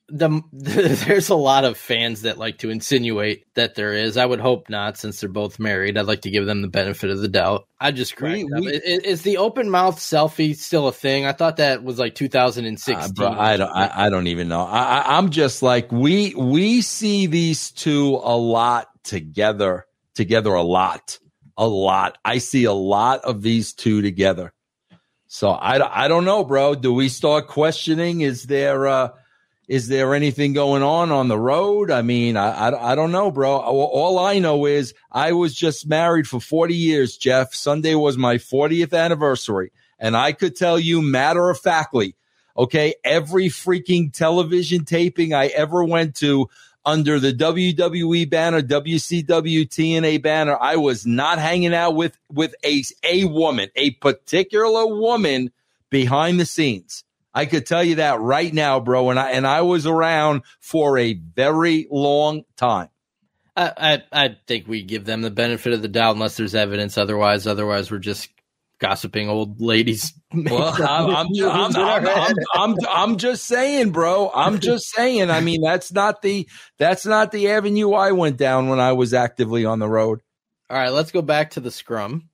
[0.09, 4.17] The, there's a lot of fans that like to insinuate that there is.
[4.17, 5.99] I would hope not, since they're both married.
[5.99, 7.67] I'd like to give them the benefit of the doubt.
[7.81, 11.27] I just cracked We- we- Is, is the open mouth selfie still a thing?
[11.27, 12.95] I thought that was like 2016.
[12.95, 13.71] Uh, bro, I don't.
[13.71, 14.61] I, I don't even know.
[14.61, 20.63] I, I, I'm just like we we see these two a lot together, together a
[20.63, 21.19] lot,
[21.57, 22.17] a lot.
[22.25, 24.53] I see a lot of these two together.
[25.29, 26.75] So I, I don't know, bro.
[26.77, 28.21] Do we start questioning?
[28.21, 29.09] Is there uh,
[29.69, 31.91] is there anything going on on the road?
[31.91, 33.57] I mean, I, I, I don't know, bro.
[33.57, 37.53] All, I know is I was just married for 40 years, Jeff.
[37.53, 39.73] Sunday was my 40th anniversary.
[39.99, 42.15] And I could tell you matter of factly,
[42.57, 46.49] okay, every freaking television taping I ever went to
[46.85, 52.85] under the WWE banner, WCW TNA banner, I was not hanging out with, with a,
[53.03, 55.51] a woman, a particular woman
[55.91, 57.03] behind the scenes.
[57.37, 59.11] I could tell you that right now, bro.
[59.11, 62.89] And I, and I was around for a very long time.
[63.55, 66.97] I, I I think we give them the benefit of the doubt unless there's evidence
[66.97, 67.47] otherwise.
[67.47, 68.31] Otherwise, we're just
[68.81, 70.13] gossiping old ladies.
[70.35, 74.31] Well, I'm, I'm, I'm, I'm, I'm, I'm, I'm just saying, bro.
[74.35, 75.31] I'm just saying.
[75.31, 76.47] I mean, that's not the
[76.79, 80.21] that's not the avenue I went down when I was actively on the road.
[80.69, 82.29] All right, let's go back to the scrum.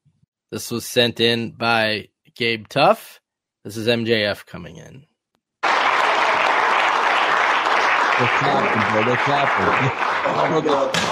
[0.50, 3.20] This was sent in by Gabe Tuff.
[3.64, 5.06] This is MJF coming in.
[8.18, 9.04] They're clapping, bro.
[9.04, 10.08] They're clapping.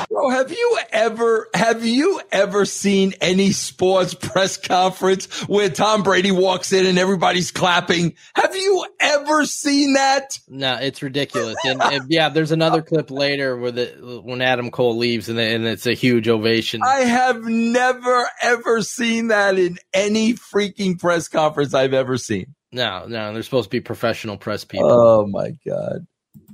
[0.11, 6.31] Bro, have you ever have you ever seen any sports press conference where Tom Brady
[6.31, 8.15] walks in and everybody's clapping?
[8.35, 10.39] Have you ever seen that?
[10.49, 11.57] No, it's ridiculous.
[11.65, 15.67] And, and yeah, there's another clip later where the when Adam Cole leaves and, and
[15.67, 16.81] it's a huge ovation.
[16.85, 22.55] I have never ever seen that in any freaking press conference I've ever seen.
[22.73, 24.91] No, no, they're supposed to be professional press people.
[24.91, 26.07] Oh my god.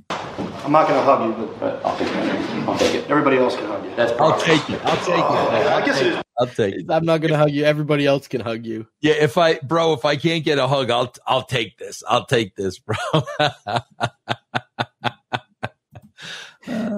[0.09, 2.67] I'm not going to hug you, but I'll take it.
[2.67, 3.09] I'll take it.
[3.09, 3.95] everybody else can hug you.
[3.95, 4.83] That's I'll take it.
[4.85, 5.21] I'll take it.
[5.21, 6.23] Oh, I guess it is.
[6.39, 6.85] I'll take it.
[6.91, 7.63] I'm not gonna hug you.
[7.63, 8.85] Everybody else can hug you.
[9.01, 12.03] Yeah, if I, bro, if I can't get a hug, I'll, I'll take this.
[12.07, 12.95] I'll take this, bro.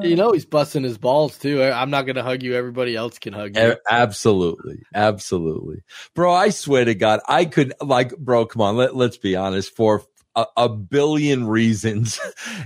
[0.02, 1.62] You know he's busting his balls too.
[1.62, 2.56] I- I'm not gonna hug you.
[2.56, 3.76] Everybody else can hug you.
[3.89, 5.84] Absolutely, absolutely,
[6.15, 6.34] bro.
[6.34, 8.48] I swear to God, I could like, bro.
[8.48, 9.76] Come on, let let's be honest.
[9.76, 10.04] For
[10.36, 12.65] a, a billion reasons, I,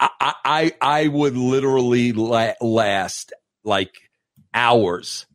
[0.00, 3.32] I I I would literally la- last
[3.64, 3.94] like
[4.54, 5.26] hours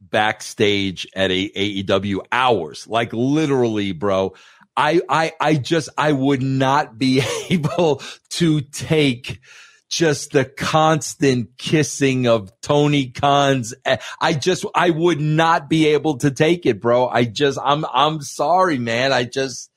[0.00, 4.34] backstage at a AEW hours, like literally, bro.
[4.76, 9.40] I I I just I would not be able to take
[9.88, 13.74] just the constant kissing of Tony Khan's.
[14.20, 17.08] I just, I would not be able to take it, bro.
[17.08, 19.12] I just, I'm, I'm sorry, man.
[19.12, 19.70] I just,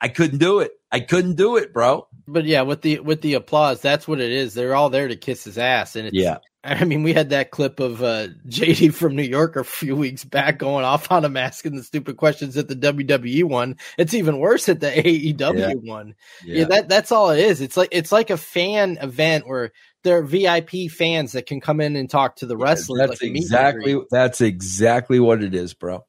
[0.00, 0.72] I couldn't do it.
[0.90, 2.06] I couldn't do it, bro.
[2.26, 4.54] But yeah, with the with the applause, that's what it is.
[4.54, 6.38] They're all there to kiss his ass, and it's, Yeah.
[6.64, 10.24] I mean, we had that clip of uh, JD from New York a few weeks
[10.24, 13.76] back going off on him asking the stupid questions at the WWE one.
[13.98, 15.72] It's even worse at the AEW Yeah.
[15.92, 16.14] one.
[16.44, 16.64] Yeah.
[16.66, 17.60] that that's all it is.
[17.60, 19.72] It's like it's like a fan event where
[20.04, 22.98] there are VIP fans that can come in and talk to the wrestlers.
[23.00, 26.04] That's like a meet and exactly, that's exactly what it is, bro.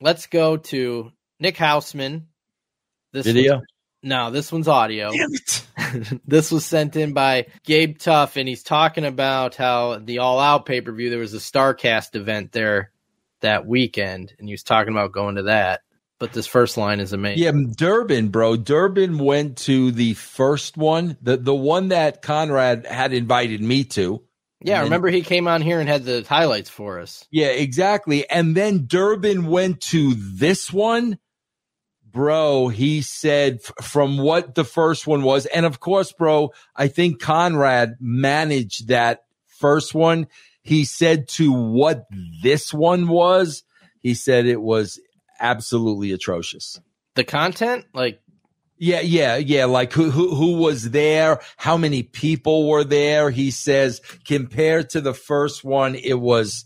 [0.00, 2.24] Let's go to Nick Hausman.
[3.12, 3.60] This Video?
[4.02, 5.12] No, this one's audio.
[6.26, 10.66] this was sent in by Gabe Tuff, and he's talking about how the All Out
[10.66, 12.90] pay per view there was a Starcast event there
[13.40, 15.80] that weekend, and he was talking about going to that.
[16.18, 17.42] But this first line is amazing.
[17.42, 18.56] Yeah, Durbin, bro.
[18.56, 24.22] Durbin went to the first one, the the one that Conrad had invited me to.
[24.62, 27.26] Yeah, then- remember he came on here and had the highlights for us.
[27.30, 28.28] Yeah, exactly.
[28.28, 31.18] And then Durbin went to this one.
[32.12, 35.46] Bro, he said f- from what the first one was.
[35.46, 40.26] And of course, bro, I think Conrad managed that first one.
[40.62, 42.06] He said to what
[42.42, 43.62] this one was,
[44.00, 45.00] he said it was
[45.38, 46.80] absolutely atrocious.
[47.14, 48.20] The content, like
[48.78, 49.66] Yeah, yeah, yeah.
[49.66, 51.40] Like who who who was there?
[51.56, 53.30] How many people were there?
[53.30, 56.64] He says compared to the first one, it was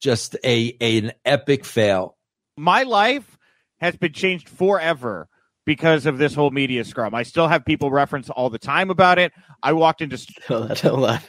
[0.00, 2.16] just a an epic fail.
[2.56, 3.38] my life
[3.84, 5.28] has been changed forever
[5.66, 7.14] because of this whole media scrum.
[7.14, 9.32] I still have people reference all the time about it.
[9.62, 10.18] I walked into
[10.48, 11.20] hold on, hold on.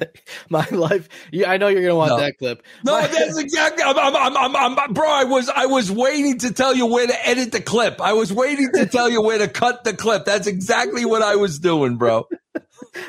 [0.50, 1.08] my life.
[1.30, 2.16] Yeah, I know you're gonna want No.
[2.18, 2.64] that clip.
[2.84, 3.84] No, My- that's exactly.
[3.84, 5.08] I'm, I'm, I'm, I'm, I'm, bro.
[5.08, 8.00] I was, I was waiting to tell you where to edit the clip.
[8.00, 10.24] I was waiting to tell you where to cut the clip.
[10.24, 12.26] That's exactly what I was doing, bro.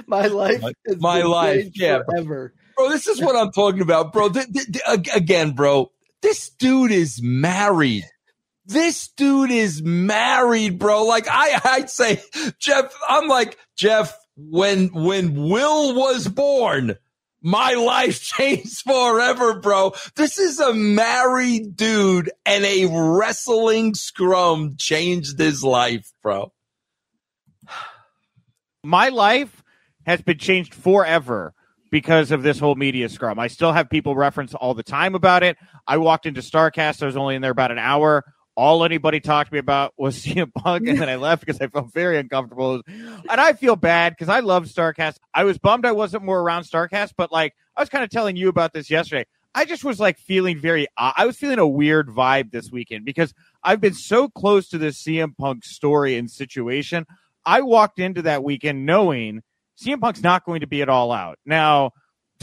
[0.07, 0.61] my life.
[0.61, 2.05] My- has my been life, changed yeah, bro.
[2.23, 2.53] forever.
[2.77, 4.29] Bro, this is what I'm talking about, bro.
[4.29, 5.91] Th- th- th- again, bro.
[6.21, 8.03] This dude is married.
[8.65, 11.03] This dude is married, bro.
[11.05, 12.21] Like I, I'd say,
[12.59, 12.93] Jeff.
[13.07, 14.17] I'm like Jeff.
[14.35, 16.95] when when Will was born,
[17.41, 19.93] my life changed forever, bro.
[20.15, 26.51] This is a married dude and a wrestling scrum changed his life, bro.
[28.83, 29.63] My life
[30.05, 31.53] has been changed forever
[31.91, 33.39] because of this whole media scrum.
[33.39, 35.57] I still have people reference all the time about it.
[35.87, 38.23] I walked into Starcast, I was only in there about an hour.
[38.55, 41.67] All anybody talked to me about was CM Punk, and then I left because I
[41.67, 42.81] felt very uncomfortable.
[42.87, 45.17] And I feel bad because I love Starcast.
[45.33, 48.35] I was bummed I wasn't more around Starcast, but like I was kind of telling
[48.35, 49.25] you about this yesterday.
[49.57, 53.33] I just was like feeling very, I was feeling a weird vibe this weekend because
[53.63, 57.05] I've been so close to this CM Punk story and situation.
[57.45, 59.43] I walked into that weekend knowing
[59.81, 61.39] CM Punk's not going to be at all out.
[61.45, 61.91] Now,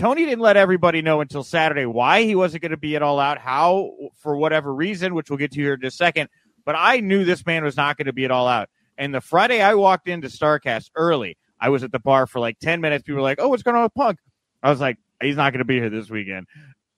[0.03, 3.21] Tony didn't let everybody know until Saturday why he wasn't going to be at all
[3.21, 6.29] out, how, for whatever reason, which we'll get to here in a second.
[6.65, 8.69] But I knew this man was not going to be at all out.
[8.99, 12.59] And the Friday I walked into StarCast early, I was at the bar for like
[12.59, 13.05] 10 minutes.
[13.05, 14.19] People were like, oh, what's going on with Punk?
[14.61, 16.49] I was like, he's not going to be here this weekend.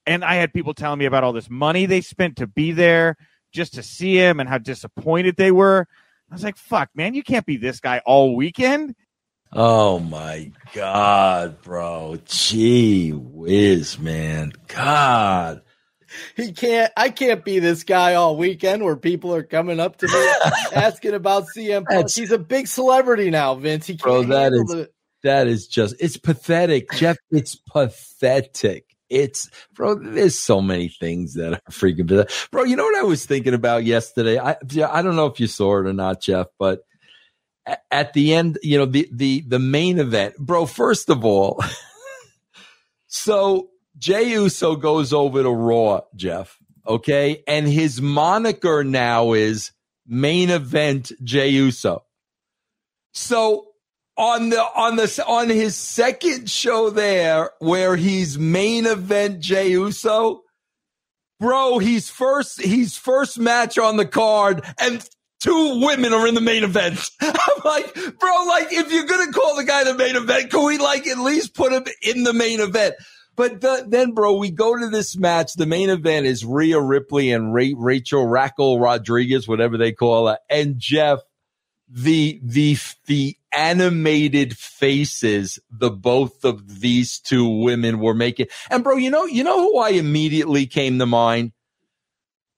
[0.06, 3.18] And I had people telling me about all this money they spent to be there
[3.52, 5.86] just to see him and how disappointed they were.
[6.30, 8.94] I was like, fuck, man, you can't be this guy all weekend.
[9.52, 12.18] Oh my God, bro.
[12.26, 14.52] Gee whiz, man.
[14.68, 15.62] God.
[16.36, 16.92] He can't.
[16.96, 20.32] I can't be this guy all weekend where people are coming up to me
[20.74, 22.10] asking about CM Punk.
[22.10, 23.86] He's a big celebrity now, Vince.
[23.86, 24.90] He can't bro, that is the-
[25.24, 27.16] that is just it's pathetic, Jeff.
[27.30, 28.84] It's pathetic.
[29.08, 29.94] It's bro.
[29.94, 32.32] There's so many things that are freaking pathetic.
[32.50, 32.64] bro.
[32.64, 34.38] You know what I was thinking about yesterday?
[34.38, 36.80] I I don't know if you saw it or not, Jeff, but
[37.90, 40.66] at the end, you know, the the the main event, bro.
[40.66, 41.62] First of all,
[43.06, 46.58] so Jey Uso goes over to Raw, Jeff.
[46.86, 49.72] Okay, and his moniker now is
[50.06, 52.04] main event Jey Uso.
[53.12, 53.68] So
[54.16, 60.42] on the on the on his second show there, where he's main event Jey Uso,
[61.40, 65.08] bro, he's first he's first match on the card, and
[65.44, 66.98] two women are in the main event.
[67.20, 70.78] I'm like, bro, like if you're gonna call the guy the main event, can we
[70.78, 72.94] like at least put him in the main event?
[73.36, 75.54] But the, then, bro, we go to this match.
[75.54, 80.38] The main event is Rhea Ripley and Ra- Rachel Raquel Rodriguez, whatever they call her,
[80.48, 81.20] and Jeff.
[81.86, 88.96] The the the animated faces the both of these two women were making, and bro,
[88.96, 91.52] you know you know who I immediately came to mind.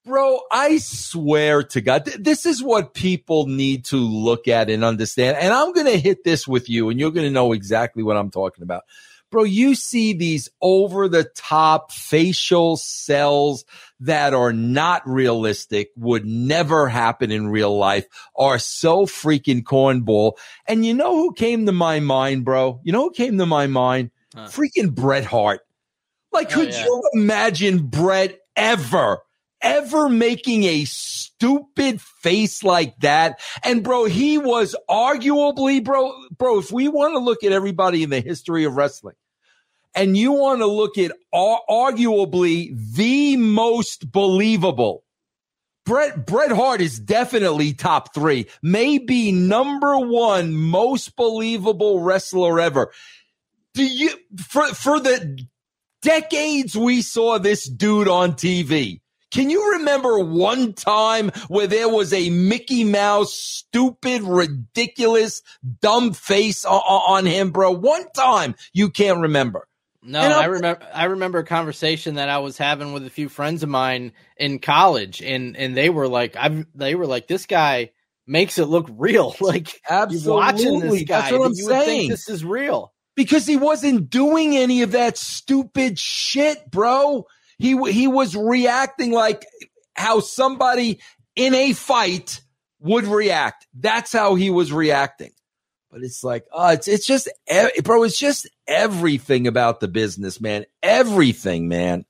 [0.07, 4.83] Bro, I swear to God, th- this is what people need to look at and
[4.85, 5.35] understand.
[5.37, 8.15] And I'm going to hit this with you, and you're going to know exactly what
[8.15, 8.83] I'm talking about.
[9.29, 13.65] Bro, you see these over the top facial cells
[13.99, 18.05] that are not realistic, would never happen in real life,
[18.37, 20.37] are so freaking cornball.
[20.65, 22.79] And you know who came to my mind, bro?
[22.83, 24.11] You know who came to my mind?
[24.33, 24.47] Huh.
[24.47, 25.59] Freaking Bret Hart.
[26.31, 26.85] Like, Oh, could yeah.
[26.85, 29.17] you imagine Bret ever,
[29.67, 33.39] ever making a stupid face like that?
[33.63, 38.09] And bro, he was arguably, bro, bro, if we want to look at everybody in
[38.09, 39.15] the history of wrestling,
[39.95, 45.03] and you want to look at ar- arguably the most believable.
[45.85, 52.91] Bret Bret Hart is definitely top three, maybe number one most believable wrestler ever.
[53.73, 55.39] Do you for for the
[56.01, 58.99] decades we saw this dude on TV?
[59.31, 65.41] Can you remember one time where there was a Mickey Mouse, stupid, ridiculous,
[65.81, 67.71] dumb face on, on him, bro?
[67.71, 69.67] One time you can't remember.
[70.03, 70.87] No, I remember.
[70.93, 74.59] I remember a conversation that I was having with a few friends of mine in
[74.59, 77.89] college, and and they were like, "I'm." they were like, this guy
[78.25, 79.35] makes it look real.
[79.41, 80.99] Like you're watching Absolutely.
[80.99, 82.09] this guy, That's what I'm you would think saying.
[82.09, 82.93] this is real.
[83.15, 87.25] because he wasn't doing any of that stupid shit, bro.
[87.57, 89.45] He he was reacting like
[89.95, 90.99] how somebody
[91.35, 92.41] in a fight
[92.79, 93.67] would react.
[93.73, 95.31] That's how he was reacting.
[95.91, 97.29] But it's like, oh, it's it's just,
[97.83, 98.03] bro.
[98.03, 100.65] It's just everything about the business, man.
[100.83, 102.05] Everything, man.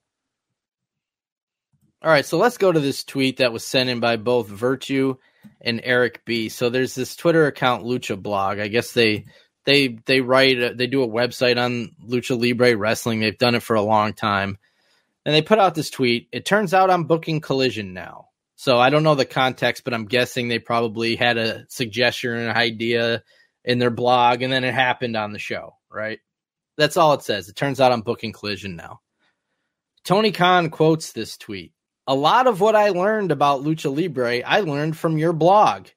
[2.01, 5.15] All right, so let's go to this tweet that was sent in by both Virtue
[5.61, 6.49] and Eric B.
[6.49, 8.59] So there's this Twitter account Lucha Blog.
[8.59, 9.25] I guess they
[9.65, 13.19] they they write they do a website on Lucha Libre wrestling.
[13.19, 14.57] They've done it for a long time.
[15.27, 16.29] And they put out this tweet.
[16.31, 18.29] It turns out I'm booking Collision now.
[18.55, 22.35] So I don't know the context, but I'm guessing they probably had a suggestion or
[22.37, 23.23] an idea
[23.65, 26.19] in their blog and then it happened on the show, right?
[26.77, 27.49] That's all it says.
[27.49, 29.01] It turns out I'm booking Collision now.
[30.05, 31.73] Tony Khan quotes this tweet.
[32.07, 35.87] A lot of what I learned about Lucha Libre, I learned from your blog.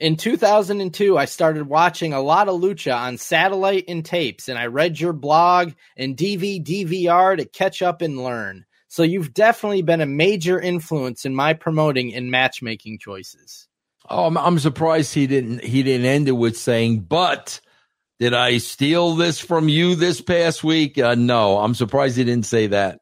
[0.00, 4.66] In 2002, I started watching a lot of lucha on satellite and tapes, and I
[4.66, 8.64] read your blog and DV DVR to catch up and learn.
[8.88, 13.68] So you've definitely been a major influence in my promoting and matchmaking choices.
[14.08, 17.60] Oh, I'm, I'm surprised he didn't he didn't end it with saying, "But
[18.18, 22.46] did I steal this from you this past week?" Uh, no, I'm surprised he didn't
[22.46, 23.00] say that.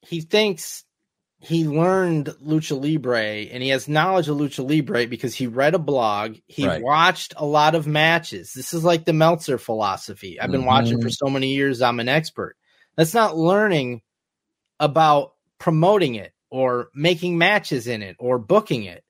[0.00, 0.84] He thinks
[1.40, 5.78] he learned lucha libre and he has knowledge of lucha libre because he read a
[5.78, 6.82] blog he Right.
[6.82, 11.10] watched a lot of matches this is like the meltzer philosophy i've been watching for
[11.10, 12.56] so many years i'm an expert
[12.96, 14.02] that's not learning
[14.80, 19.04] about promoting it or making matches in it or booking it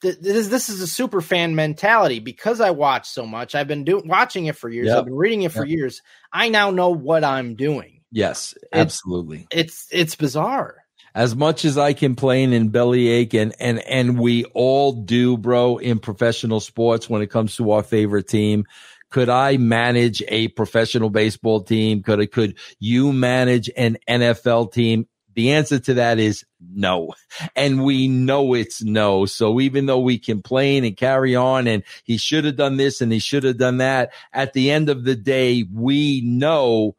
[0.00, 4.06] this, this is a super fan mentality because i watch so much i've been doing
[4.06, 4.98] watching it for years Yep.
[4.98, 5.78] i've been reading it for Yep.
[5.78, 6.02] years
[6.32, 9.46] i now know what i'm doing Yes, absolutely.
[9.50, 10.76] it's it's bizarre
[11.14, 15.98] as much as I complain and bellyache and and and we all do, bro, in
[15.98, 18.66] professional sports when it comes to our favorite team.
[19.10, 22.02] Could I manage a professional baseball team?
[22.02, 25.06] Could I, could you manage an NFL team?
[25.34, 27.14] The answer to that is no.
[27.54, 29.24] And we know it's no.
[29.24, 33.12] So even though we complain and carry on and he should have done this and
[33.12, 36.96] he should have done that, at the end of the day, we know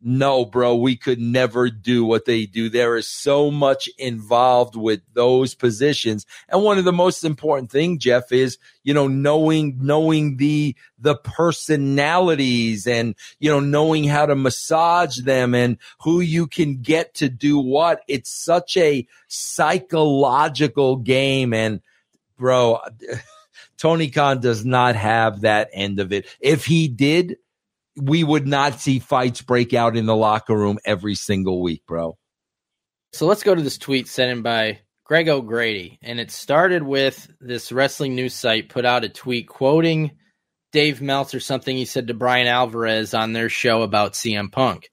[0.00, 2.68] no, bro, we could never do what they do.
[2.68, 6.24] There is so much involved with those positions.
[6.48, 11.16] And one of the most important thing, Jeff, is, you know, knowing, knowing the, the
[11.16, 17.28] personalities and, you know, knowing how to massage them and who you can get to
[17.28, 18.02] do what.
[18.06, 21.52] It's such a psychological game.
[21.52, 21.80] And
[22.38, 22.78] bro,
[23.78, 26.26] Tony Khan does not have that end of it.
[26.40, 27.38] If he did,
[28.00, 32.16] we would not see fights break out in the locker room every single week, bro.
[33.12, 35.98] So let's go to this tweet sent in by Greg O'Grady.
[36.02, 40.12] And it started with this wrestling news site put out a tweet quoting
[40.70, 44.90] Dave Meltzer something he said to Bryan Alvarez on their show about CM Punk.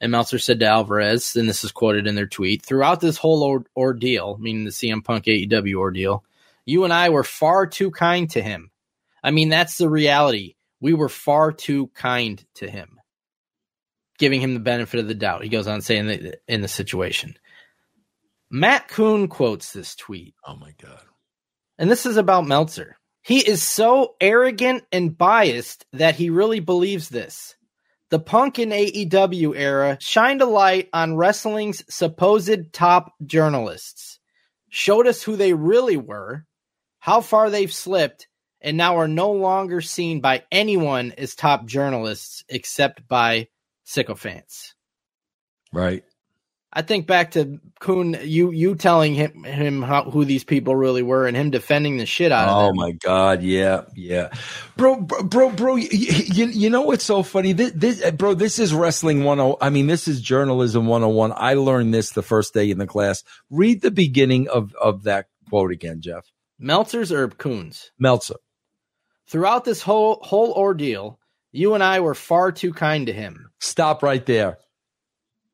[0.00, 3.42] And Meltzer said to Alvarez, and this is quoted in their tweet throughout this whole
[3.42, 6.24] or- ordeal, meaning the CM Punk AEW ordeal,
[6.66, 8.70] you and I were far too kind to him.
[9.22, 10.56] I mean, that's the reality.
[10.84, 13.00] We were far too kind to him,
[14.18, 15.42] giving him the benefit of the doubt.
[15.42, 17.38] He goes on saying that in the situation.
[18.50, 20.34] Matt Kuhn quotes this tweet.
[20.46, 21.00] Oh my God.
[21.78, 22.98] And this is about Meltzer.
[23.22, 27.56] He is so arrogant and biased that he really believes this.
[28.10, 34.20] The Punk and AEW era shined a light on wrestling's supposed top journalists,
[34.68, 36.44] showed us who they really were,
[36.98, 38.28] how far they've slipped,
[38.64, 43.46] and now are no longer seen by anyone as top journalists except by
[43.84, 44.74] sycophants.
[45.72, 46.02] Right.
[46.76, 51.04] I think back to Kuhn, you you telling him him how, who these people really
[51.04, 52.76] were, and him defending the shit out of Oh them.
[52.76, 53.42] my God.
[53.42, 53.82] Yeah.
[53.94, 54.30] Yeah.
[54.76, 57.52] Bro, bro, bro, bro you, you, you know what's so funny?
[57.52, 59.54] This, this, bro, this is wrestling 10.
[59.60, 61.32] I mean, this is journalism 101.
[61.36, 63.22] I learned this the first day in the class.
[63.50, 66.24] Read the beginning of, of that quote again, Jeff.
[66.58, 67.92] Meltzer's or Kuhn's.
[68.00, 68.36] Meltzer.
[69.28, 71.18] Throughout this whole whole ordeal,
[71.52, 73.50] you and I were far too kind to him.
[73.60, 74.58] Stop right there.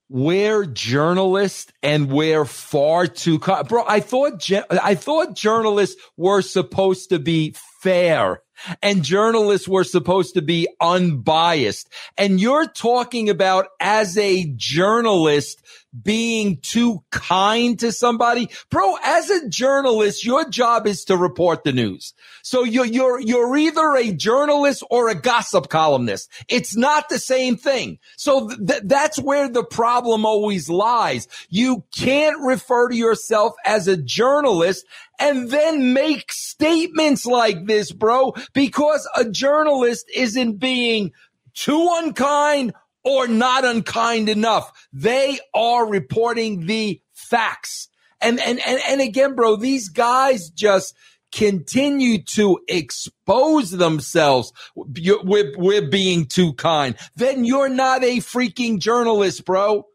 [0.09, 3.85] We're journalists and we're far too, co- bro.
[3.87, 8.43] I thought, I thought journalists were supposed to be fair
[8.83, 11.89] and journalists were supposed to be unbiased.
[12.17, 15.63] And you're talking about as a journalist
[16.03, 18.49] being too kind to somebody.
[18.71, 22.15] Bro, as a journalist, your job is to report the news.
[22.43, 26.31] So you're, you're, you're either a journalist or a gossip columnist.
[26.49, 27.99] It's not the same thing.
[28.17, 31.27] So th- that's where the problem always lies.
[31.49, 34.87] You can't refer to yourself as a journalist
[35.19, 41.13] and then make statements like this, bro, because a journalist isn't being
[41.55, 42.73] too unkind
[43.05, 44.89] or not unkind enough.
[44.93, 47.89] They are reporting the facts.
[48.21, 50.95] And, and, and, and again, bro, these guys just
[51.33, 54.53] continue to expose themselves.
[54.75, 56.97] We're, we're being too kind.
[57.17, 59.87] Then you're not a freaking journalist, bro.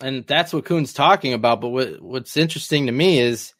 [0.00, 1.60] And that's what Kuhn's talking about.
[1.60, 3.54] But what, what's interesting to me is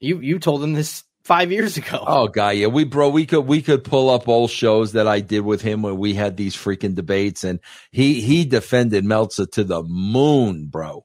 [0.00, 2.02] you you told him this five years ago.
[2.06, 5.20] Oh god, yeah, we bro, we could we could pull up old shows that I
[5.20, 7.60] did with him when we had these freaking debates, and
[7.90, 11.04] he he defended Meltzer to the moon, bro.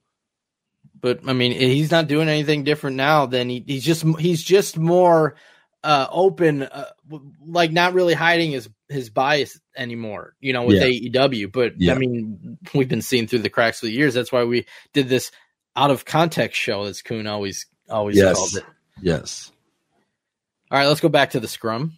[1.00, 4.78] But I mean, he's not doing anything different now than he, he's just he's just
[4.78, 5.36] more
[5.84, 6.86] uh, open, uh,
[7.44, 10.36] like not really hiding his his bias anymore.
[10.40, 11.10] You know, with Yeah.
[11.28, 11.52] AEW.
[11.52, 11.96] But Yeah.
[11.96, 14.14] I mean, we've been seeing through the cracks for the years.
[14.14, 15.32] That's why we did this
[15.76, 18.64] out of context show, as Kuhn always always called Yes, it.
[19.02, 19.52] yes.
[20.72, 21.98] All right, let's go back to the scrum.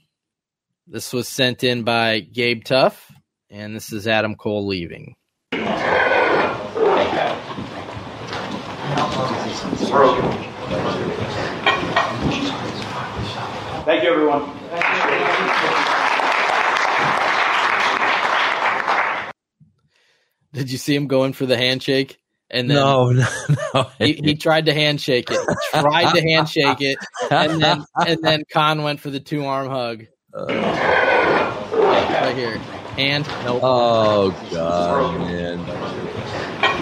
[0.87, 3.11] This was sent in by Gabe Tuff,
[3.51, 5.13] and this is Adam Cole leaving.
[5.51, 5.61] Thank
[14.01, 14.49] you, everyone.
[20.51, 22.22] Did you see him going for the handshake?
[22.53, 23.25] And then no, no,
[23.73, 23.89] no.
[23.97, 25.39] he, he tried to handshake it,
[25.71, 26.99] tried to handshake it,
[27.31, 30.05] and then and then Khan went for the two arm hug.
[31.73, 32.61] right here,
[32.99, 33.59] and nope.
[33.63, 35.57] Oh god, man!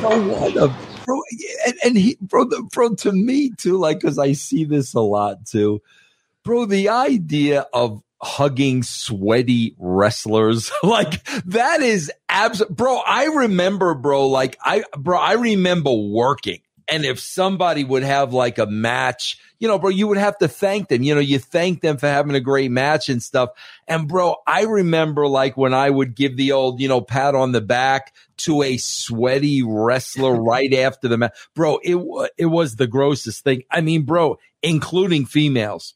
[0.01, 1.21] No, what a bro,
[1.65, 4.99] and, and he, bro, the, bro, to me too, like because I see this a
[4.99, 5.81] lot too,
[6.43, 6.65] bro.
[6.65, 14.57] The idea of hugging sweaty wrestlers like that is abs bro i remember bro like
[14.63, 16.61] i bro i remember working.
[16.87, 20.47] And if somebody would have like a match you know bro you would have to
[20.47, 21.03] thank them.
[21.03, 23.49] You know you thank them for having a great match and stuff.
[23.87, 27.51] And bro i remember like when i would give the old you know pat on
[27.51, 31.95] the back to a sweaty wrestler right after the match bro it
[32.37, 33.63] it was the grossest thing.
[33.69, 35.95] I mean bro including females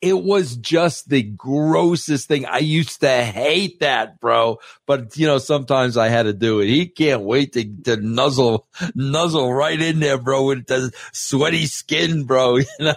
[0.00, 2.46] it was just the grossest thing.
[2.46, 4.58] I used to hate that, bro.
[4.86, 6.68] But you know, sometimes I had to do it.
[6.68, 12.24] He can't wait to, to nuzzle, nuzzle right in there, bro, with the sweaty skin,
[12.24, 12.58] bro.
[12.78, 12.94] You know?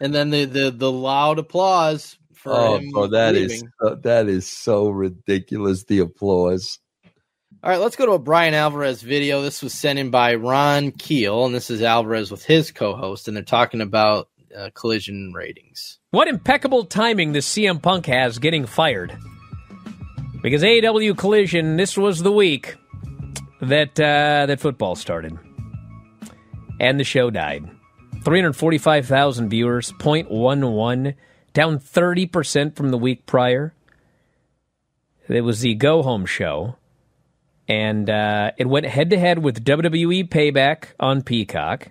[0.00, 2.90] and then the, the, the loud applause for oh, him.
[2.90, 5.84] bro, that is so, that is so ridiculous.
[5.84, 6.78] The applause.
[7.62, 9.42] All right, let's go to a Bryan Alvarez video.
[9.42, 13.36] This was sent in by Ron Keel, and this is Alvarez with his co-host, and
[13.36, 15.98] they're talking about uh, collision ratings.
[16.10, 19.16] What impeccable timing this CM Punk has getting fired.
[20.42, 22.76] Because AEW Collision, this was the week
[23.60, 25.36] that uh, that football started,
[26.78, 27.68] and the show died.
[28.24, 31.14] Three hundred forty-five thousand viewers, 0.11,
[31.54, 33.74] down thirty percent from the week prior.
[35.28, 36.76] It was the go home show,
[37.66, 41.88] and uh, it went head to head with WWE Payback on Peacock.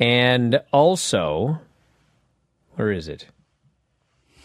[0.00, 1.60] And also,
[2.76, 3.26] where is it?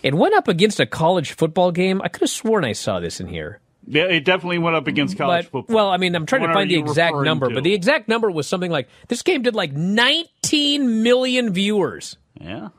[0.03, 2.01] It went up against a college football game.
[2.03, 3.59] I could have sworn I saw this in here.
[3.87, 5.75] Yeah, it definitely went up against college But- football.
[5.75, 7.55] Well, I mean, I'm trying What to find the exact number, to?
[7.55, 12.17] but the exact number was something like this game did like 19 million viewers.
[12.39, 12.69] Yeah.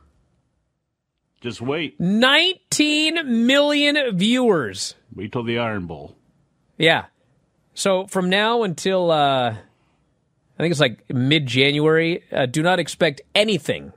[1.41, 1.99] Just wait.
[2.01, 4.95] 19 million viewers.
[5.15, 6.17] Wait till the Iron Bowl.
[6.77, 7.07] Yeah.
[7.75, 9.57] So from now until uh,
[10.59, 13.93] I think it's like mid January, uh, do not expect anything,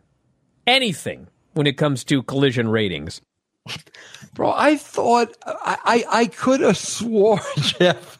[0.68, 3.22] anything when it comes to collision ratings.
[4.34, 8.20] Bro, I thought I I, I could have swore, Jeff.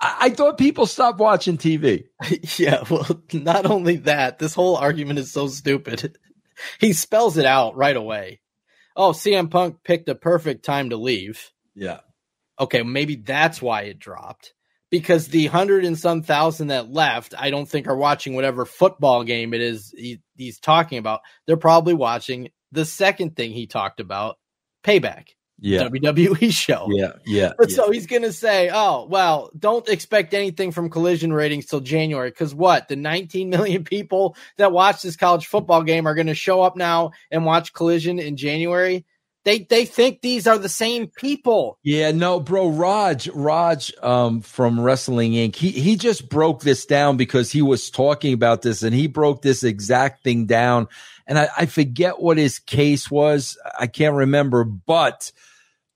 [0.00, 2.04] I, I thought people stopped watching TV.
[2.58, 6.18] yeah, well, not only that, this whole argument is so stupid.
[6.80, 8.40] he spells it out right away.
[8.94, 11.50] Oh, CM Punk picked a perfect time to leave.
[11.74, 12.00] Yeah.
[12.58, 14.54] Okay, maybe that's why it dropped.
[14.90, 19.24] Because the hundred and some thousand that left, I don't think are watching whatever football
[19.24, 21.20] game it is he, he's talking about.
[21.46, 24.38] They're probably watching the second thing he talked about,
[24.84, 25.30] Payback.
[25.58, 25.84] Yeah.
[25.84, 26.88] WWE show.
[26.90, 27.52] Yeah, yeah.
[27.56, 27.76] But yeah.
[27.76, 32.30] so he's going to say, oh, well, don't expect anything from collision ratings till January.
[32.30, 32.88] Because what?
[32.88, 36.76] The 19 million people that watch this college football game are going to show up
[36.76, 39.06] now and watch collision in January.
[39.46, 41.78] They, they think these are the same people.
[41.84, 45.54] Yeah, no, bro, Raj, Raj um, from Wrestling Inc.
[45.54, 49.42] He he just broke this down because he was talking about this and he broke
[49.42, 50.88] this exact thing down.
[51.28, 53.56] And I, I forget what his case was.
[53.78, 55.30] I can't remember, but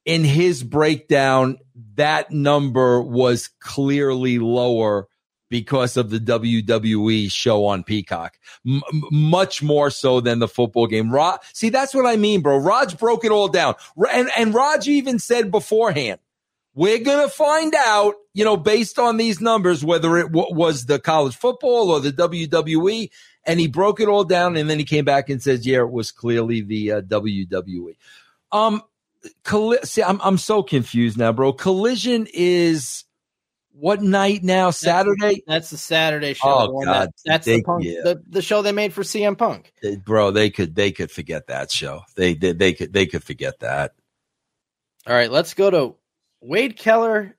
[0.05, 1.59] in his breakdown,
[1.97, 5.09] that number was clearly lower
[5.51, 8.81] because of the WWE show on Peacock, M-
[9.11, 11.11] much more so than the football game.
[11.11, 12.57] Ra- See, that's what I mean, bro.
[12.57, 13.75] Raj broke it all down,
[14.11, 16.21] and and Raj even said beforehand,
[16.75, 20.99] we're gonna find out, you know, based on these numbers, whether it w- was the
[20.99, 23.11] college football or the WWE.
[23.47, 25.91] And he broke it all down, and then he came back and says, "Yeah, it
[25.91, 27.97] was clearly the uh, WWE."
[28.53, 28.83] Um,
[29.45, 31.55] colli- see, I'm I'm so confused now, bro.
[31.55, 33.05] Collision is
[33.81, 34.71] what night now?
[34.71, 36.49] Saturday, That's the Saturday show.
[36.49, 37.09] Oh, God.
[37.09, 38.01] that- that's They- the, punk, yeah.
[38.05, 39.73] the the show they made for CM Punk.
[39.83, 40.31] They- bro.
[40.31, 42.03] They could they could forget that show.
[42.17, 43.93] They they, they could they could forget that.
[45.07, 45.95] All right, let's go to
[46.41, 47.37] Wade Keller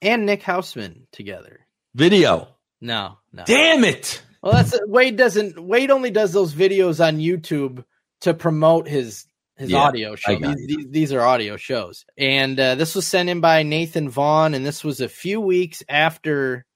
[0.00, 1.60] and Nick Hausman together.
[1.94, 2.48] Video.
[2.80, 3.44] No, no.
[3.44, 4.22] Damn it.
[4.42, 5.62] Well, that's Wade doesn't.
[5.62, 7.84] Wade only does those videos on YouTube
[8.22, 9.26] to promote his
[9.62, 10.36] his Yeah, audio show.
[10.36, 14.54] These, these, these are audio shows, and uh, this was sent in by Nathan Vaughn,
[14.54, 16.66] and this was a few weeks after.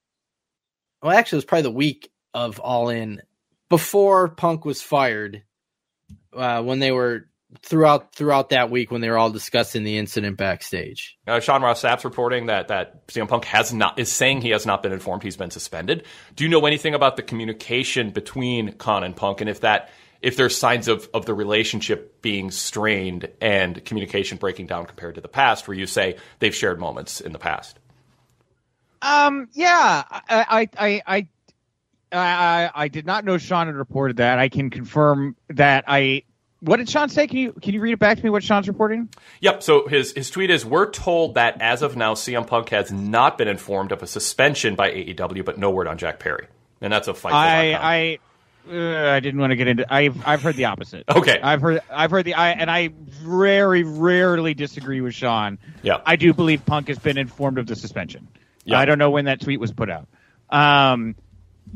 [1.02, 3.20] Well, actually, it was probably the week of All In
[3.68, 5.42] before Punk was fired.
[6.34, 7.28] uh, when they were
[7.62, 11.16] throughout throughout that week when they were all discussing the incident backstage.
[11.26, 14.66] Uh, Sean Ross Sapp's reporting that that CM Punk has not is saying he has
[14.66, 16.04] not been informed he's been suspended.
[16.34, 19.90] Do you know anything about the communication between Khan and Punk, and if that
[20.26, 25.20] if there's signs of of the relationship being strained and communication breaking down compared to
[25.20, 27.78] the past, where you say they've shared moments in the past?
[29.00, 29.48] Um.
[29.52, 30.02] Yeah.
[30.10, 30.68] I.
[30.76, 31.02] I.
[31.06, 31.28] I.
[32.12, 34.38] I I, did not know Sean had reported that.
[34.38, 36.22] I can confirm that I
[36.60, 37.26] what did Sean say?
[37.28, 38.30] Can you can you read it back to me?
[38.30, 39.08] What Sean's reporting?
[39.40, 39.62] Yep.
[39.62, 43.38] So his his tweet is: We're told that as of now, CM Punk has not
[43.38, 46.46] been informed of a suspension by AEW, but no word on Jack Perry,
[46.80, 47.34] and that's a fight.
[47.34, 48.18] I I
[48.70, 49.92] uh, I didn't want to get into.
[49.92, 51.04] I've I've heard the opposite.
[51.08, 51.38] Okay.
[51.42, 55.58] I've heard I've heard the I and I very rarely disagree with Sean.
[55.82, 56.00] Yeah.
[56.04, 58.28] I do believe Punk has been informed of the suspension.
[58.64, 58.78] Yeah.
[58.78, 60.08] I don't know when that tweet was put out.
[60.50, 61.16] Um.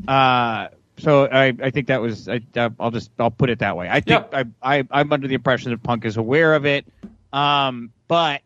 [0.07, 0.69] Uh
[1.01, 2.41] so I, I think that was I,
[2.79, 3.89] I'll just I'll put it that way.
[3.89, 6.85] I think I, I I'm under the impression that Punk is aware of it,
[7.33, 8.43] um, but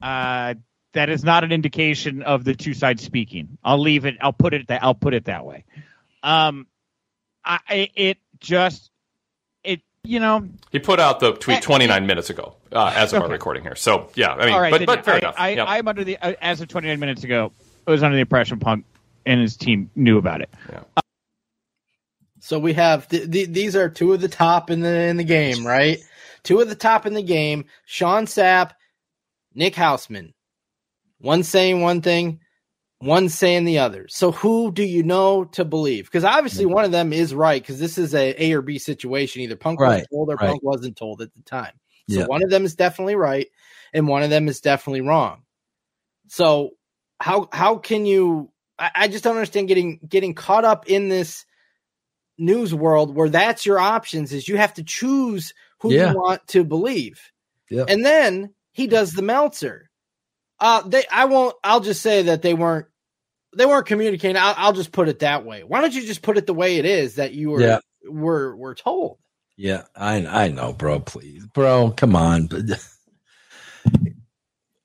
[0.00, 0.54] uh,
[0.92, 3.58] that is not an indication of the two sides speaking.
[3.64, 4.16] I'll leave it.
[4.20, 5.64] I'll put it that I'll put it that way.
[6.22, 6.66] Um,
[7.44, 8.90] I it just
[9.64, 13.26] it you know he put out the tweet 29 minutes ago uh, as of Okay.
[13.26, 13.74] our recording here.
[13.76, 15.34] So yeah, I mean, all right, but but fair I, enough.
[15.38, 15.66] I, Yep.
[15.68, 17.52] I'm under the uh, as of 29 minutes ago.
[17.86, 18.84] I was under the impression Punk
[19.26, 20.50] and his team knew about it.
[22.40, 25.24] So we have th- th- these are two of the top in the in the
[25.24, 25.98] game, right?
[26.42, 28.72] Two of the top in the game: Sean Sapp,
[29.54, 30.32] Nick Hausman.
[31.18, 32.40] One saying one thing,
[33.02, 34.06] one saying the other.
[34.08, 36.04] So who do you know to believe?
[36.04, 37.60] Because obviously one of them is right.
[37.60, 39.42] Because this is a A or B situation.
[39.42, 40.50] Either Punk was Right, told or right.
[40.50, 41.72] Punk wasn't told at the time.
[42.08, 42.26] So Yeah.
[42.26, 43.48] one of them is definitely right,
[43.92, 45.42] and one of them is definitely wrong.
[46.28, 46.70] So
[47.20, 48.50] how how can you?
[48.78, 51.44] I, I just don't understand getting getting caught up in this
[52.38, 56.10] news world where that's your options is you have to choose who Yeah.
[56.10, 57.20] you want to believe.
[57.70, 57.84] Yeah.
[57.88, 59.90] And then he does the Meltzer.
[60.58, 62.86] Uh they I won't I'll just say that they weren't
[63.56, 64.36] they weren't communicating.
[64.36, 65.62] I'll, I'll just put it that way.
[65.64, 67.78] Why don't you just put it the way it is that you were Yeah.
[68.08, 69.18] were were told?
[69.56, 71.00] Yeah, I I know, bro.
[71.00, 72.48] Please, bro, come on.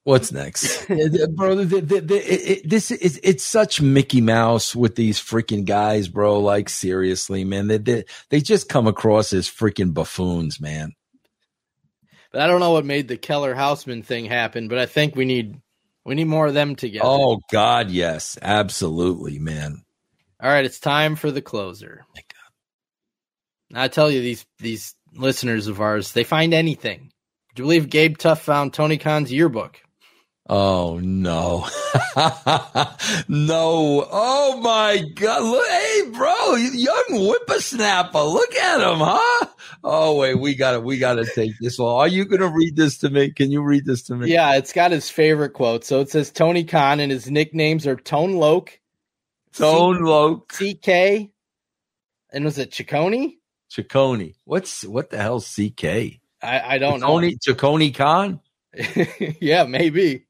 [0.03, 1.55] What's next, bro?
[1.55, 6.07] The, the, the, it, it- this is it's such Mickey Mouse with these freaking guys,
[6.07, 6.39] bro.
[6.39, 7.67] Like seriously, man.
[7.67, 10.93] They they, they just come across as freaking buffoons, man.
[12.31, 15.25] But I don't know what made the Keller Hausman thing happen, but I think we
[15.25, 15.59] need
[16.07, 17.05] we need more of them together.
[17.05, 19.83] Oh God, yes, absolutely, man.
[20.41, 22.05] All right, it's time for the closer.
[23.75, 27.11] I tell you, these these listeners of ours, they find anything.
[27.55, 29.81] Do you believe Gabe Tuff found Tony Khan's yearbook?
[30.49, 31.67] Oh no,
[33.27, 34.07] no!
[34.09, 35.43] Oh my God!
[35.43, 38.21] Look, hey, bro, young whippersnapper!
[38.21, 39.47] Look at him, huh?
[39.83, 41.93] Oh wait, we gotta, we gotta take this one.
[41.93, 43.31] Are you gonna read this to me?
[43.31, 44.31] Can you read this to me?
[44.31, 45.83] Yeah, it's got his favorite quote.
[45.83, 48.79] So it says Tony Khan, and his nicknames are Tone Loke,
[49.51, 51.29] Tone Loke, CK,
[52.31, 53.35] and was it Ciccone?
[53.69, 54.35] Ciccone.
[54.45, 55.41] What's what the hell?
[55.41, 56.21] CK?
[56.41, 57.17] I, I don't know.
[57.17, 58.39] Ciccone, Ciccone Khan.
[59.41, 60.26] yeah, maybe.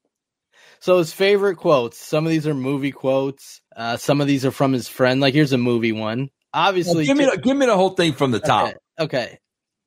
[0.80, 1.98] So his favorite quotes.
[1.98, 3.62] Some of these are movie quotes.
[3.76, 5.20] Uh, some of these are from his friend.
[5.20, 6.30] Like here's a movie one.
[6.54, 8.70] Obviously, Well, give me, the, give me the whole thing from the top.
[8.70, 8.78] Okay.
[9.00, 9.40] okay.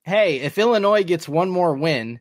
[0.03, 2.20] Hey, if Illinois gets one more win,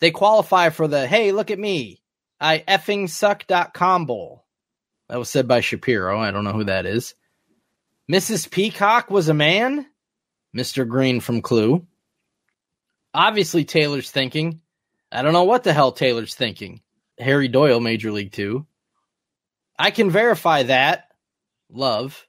[0.00, 2.02] they qualify for the hey, look at me.
[2.40, 4.44] I effing suck.com bowl.
[5.08, 6.18] That was said by Shapiro.
[6.18, 7.14] I don't know who that is.
[8.10, 8.50] Mrs.
[8.50, 9.86] Peacock was a man?
[10.56, 10.86] Mr.
[10.86, 11.86] Green from Clue.
[13.14, 14.60] Obviously, Taylor's thinking.
[15.10, 16.80] I don't know what the hell Taylor's thinking.
[17.22, 18.66] Harry Doyle, Major League Two.
[19.78, 21.08] I can verify that.
[21.70, 22.26] Love.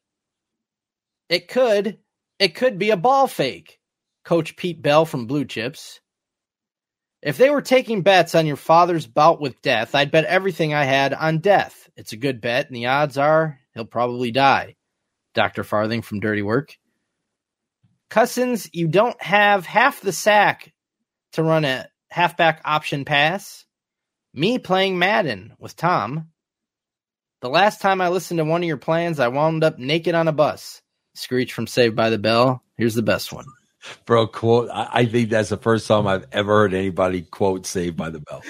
[1.29, 1.99] It could.
[2.39, 3.79] It could be a ball fake.
[4.23, 5.99] Coach Pete Bell from Blue Chips.
[7.21, 10.83] If they were taking bets on your father's bout with death, I'd bet everything I
[10.83, 11.89] had on death.
[11.95, 14.75] It's a good bet, and the odds are he'll probably die.
[15.33, 15.63] Dr.
[15.63, 16.77] Farthing from Dirty Work.
[18.09, 20.73] Cousins, you don't have half the sack
[21.31, 23.65] to run a halfback option pass.
[24.33, 26.29] Me playing Madden with Tom.
[27.41, 30.27] The last time I listened to one of your plans, I wound up naked on
[30.27, 30.81] a bus.
[31.13, 32.63] Screech from Saved by the Bell.
[32.75, 33.45] Here's the best one.
[34.05, 34.69] Bro, quote.
[34.71, 38.21] I, I think that's the first time I've ever heard anybody quote "Saved by the
[38.21, 38.41] Bell."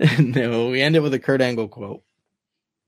[0.18, 2.02] no, we end it with a Kurt Angle quote.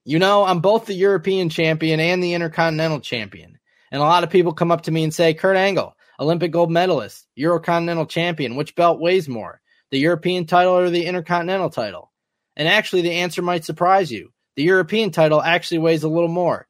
[0.05, 3.59] You know, I'm both the European champion and the Intercontinental champion.
[3.93, 6.71] And a lot of people come up to me and say, Kurt Angle, Olympic gold
[6.71, 9.61] medalist, Eurocontinental champion, which belt weighs more,
[9.91, 12.13] the European title or the Intercontinental title?
[12.57, 14.33] And actually, the answer might surprise you.
[14.57, 16.67] The European title actually weighs a little more.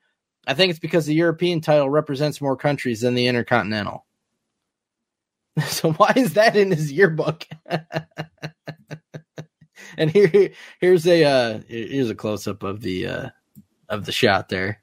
[0.46, 4.04] I think it's because the European title represents more countries than the Intercontinental.
[5.66, 7.44] So why is that in his yearbook?
[9.96, 10.50] and here,
[10.80, 13.30] here's a uh, here's a close up of the uh,
[13.88, 14.80] of the shot there,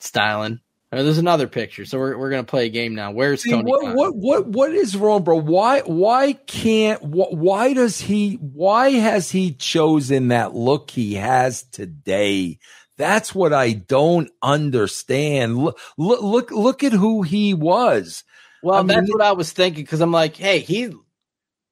[0.00, 0.60] styling.
[0.94, 1.86] Oh, there's another picture.
[1.86, 3.12] So we're we're gonna play a game now.
[3.12, 3.70] Where's See, Tony?
[3.70, 3.96] what, Khan?
[3.96, 5.36] what what what is wrong, bro?
[5.36, 11.62] Why why can't wh- why does he why has he chosen that look he has
[11.62, 12.58] today?
[12.98, 15.56] That's what I don't understand.
[15.56, 18.22] Look look look, look at who he was.
[18.62, 20.92] Well, I mean, that's what I was thinking because I'm like, hey, he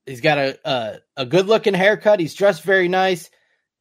[0.07, 2.21] he's got a a, a good looking haircut.
[2.21, 3.29] He's dressed very nice.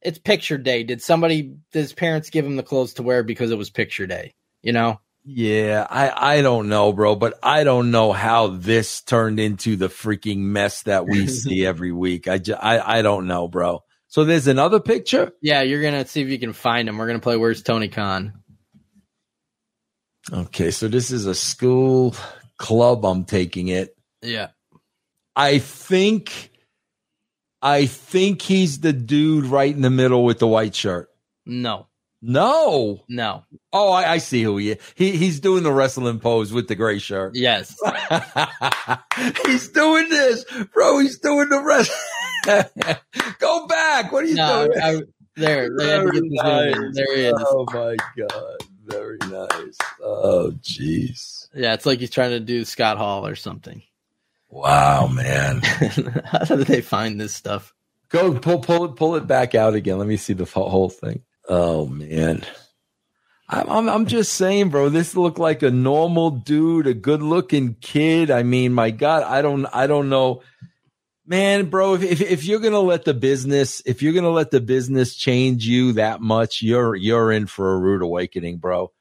[0.02, 0.82] It's picture day.
[0.82, 4.06] Did somebody, did his parents give him the clothes to wear because it was picture
[4.06, 4.32] day?
[4.62, 5.00] You know?
[5.24, 9.88] Yeah, I I don't know, bro, but I don't know how this turned into the
[9.88, 12.26] freaking mess that we see every week.
[12.26, 13.82] I, ju- I I don't know, bro.
[14.08, 15.32] So there's another picture.
[15.42, 16.98] Yeah, you're gonna see if you can find him.
[16.98, 18.32] We're gonna play Where's Tony Khan?
[20.32, 22.14] Okay, so this is a school
[22.56, 23.04] club.
[23.04, 23.96] I'm taking it.
[24.22, 24.48] Yeah.
[25.36, 26.50] I think
[27.62, 31.08] I think he's the dude right in the middle with the white shirt.
[31.46, 31.86] No.
[32.22, 33.02] No.
[33.08, 33.44] No.
[33.72, 34.78] Oh, I, I see who he is.
[34.94, 37.34] He he's doing the wrestling pose with the gray shirt.
[37.34, 37.76] Yes.
[39.46, 40.98] he's doing this, bro.
[40.98, 41.90] He's doing the rest.
[43.38, 44.12] Go back.
[44.12, 44.80] What are you No, doing?
[44.82, 45.02] I-
[45.36, 46.94] there, they had to get Very this nice.
[46.94, 47.34] There he is.
[47.38, 48.56] Oh my god.
[48.84, 49.78] Very nice.
[50.02, 51.48] Oh jeez.
[51.54, 53.82] Yeah, it's like he's trying to do Scott Hall or something.
[54.50, 55.60] Wow, man.
[56.24, 57.72] How did they find this stuff?
[58.08, 59.98] Go pull pull it pull it back out again.
[59.98, 61.22] Let me see the whole thing.
[61.50, 62.46] Oh man.
[63.48, 64.88] I'm, I'm just saying, bro.
[64.88, 68.30] This looked like a normal dude, a good looking kid.
[68.30, 70.42] I mean, my God, I don't I don't know,
[71.26, 71.94] man, bro.
[71.94, 75.66] If, if if you're gonna let the business, if you're gonna let the business change
[75.66, 78.92] you that much, you're you're in for a rude awakening, bro.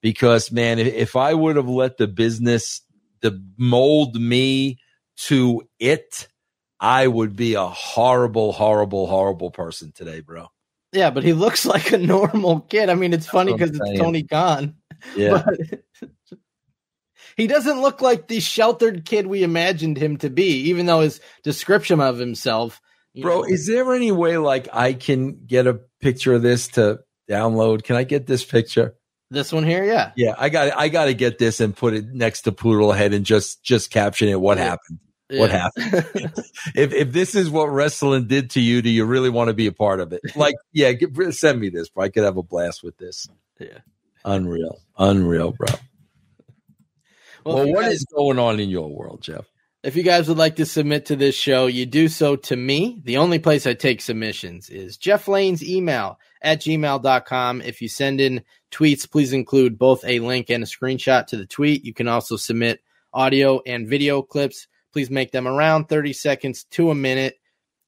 [0.00, 2.80] Because man, if, if I would have let the business
[3.20, 4.78] the mold me
[5.26, 6.28] to it,
[6.80, 10.48] I would be a horrible, horrible, horrible person today, bro.
[10.98, 12.90] Yeah, but he looks like a normal kid.
[12.90, 13.98] I mean, it's funny because it's.
[14.00, 14.74] Tony Khan.
[15.16, 15.44] Yeah.
[16.00, 16.38] But
[17.36, 21.20] he doesn't look like the sheltered kid we imagined him to be, even though his
[21.44, 22.80] description of himself.
[23.20, 26.98] Bro, know- is there any way like I can get a picture of this to
[27.30, 27.84] download?
[27.84, 28.94] Can I get this picture?
[29.30, 30.10] this one here, yeah.
[30.16, 33.12] Yeah, I got I got to get this and put it next to Poodle Head
[33.14, 34.40] and just just caption it.
[34.40, 34.64] What Yeah.
[34.64, 34.98] happened?
[35.30, 35.68] What Yeah.
[35.76, 36.32] happened?
[36.74, 39.66] if if this is what wrestling did to you, do you really want to be
[39.66, 40.20] a part of it?
[40.36, 42.04] Like, yeah, get, send me this, bro.
[42.04, 43.28] I could have a blast with this.
[43.60, 43.78] Yeah.
[44.24, 45.68] Unreal, unreal, bro.
[47.44, 49.46] Well, Well, what guys- is going on in your world, Jeff?
[49.84, 53.00] If you guys would like to submit to this show, you do so to me.
[53.04, 57.62] The only place I take submissions is Jeff Lane's email at gmail.com.
[57.62, 61.46] If you send in tweets, please include both a link and a screenshot to the
[61.46, 61.84] tweet.
[61.84, 62.80] You can also submit
[63.14, 64.66] audio and video clips.
[64.92, 67.36] Please make them around 30 seconds to a minute,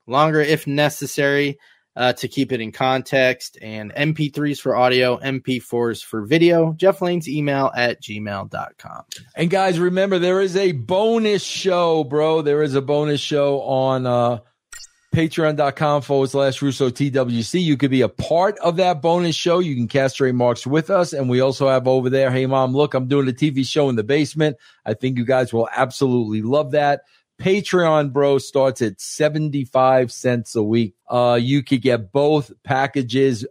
[0.06, 1.58] longer if necessary,
[1.96, 3.58] uh, to keep it in context.
[3.60, 6.72] And MP3s for audio, MP4s for video.
[6.72, 9.02] Jeff Lane's email at gmail.com.
[9.36, 12.42] And guys, remember there is a bonus show, bro.
[12.42, 14.38] There is a bonus show on uh
[15.12, 17.60] patreon.com forward slash Russo TWC.
[17.60, 19.58] You could be a part of that bonus show.
[19.58, 21.12] You can cast remarks with us.
[21.12, 23.96] And we also have over there, hey mom, look, I'm doing a TV show in
[23.96, 24.56] the basement.
[24.86, 27.02] I think you guys will absolutely love that.
[27.40, 30.94] Patreon, bro, starts at 75 cents a week.
[31.08, 33.46] Uh, you could get both packages.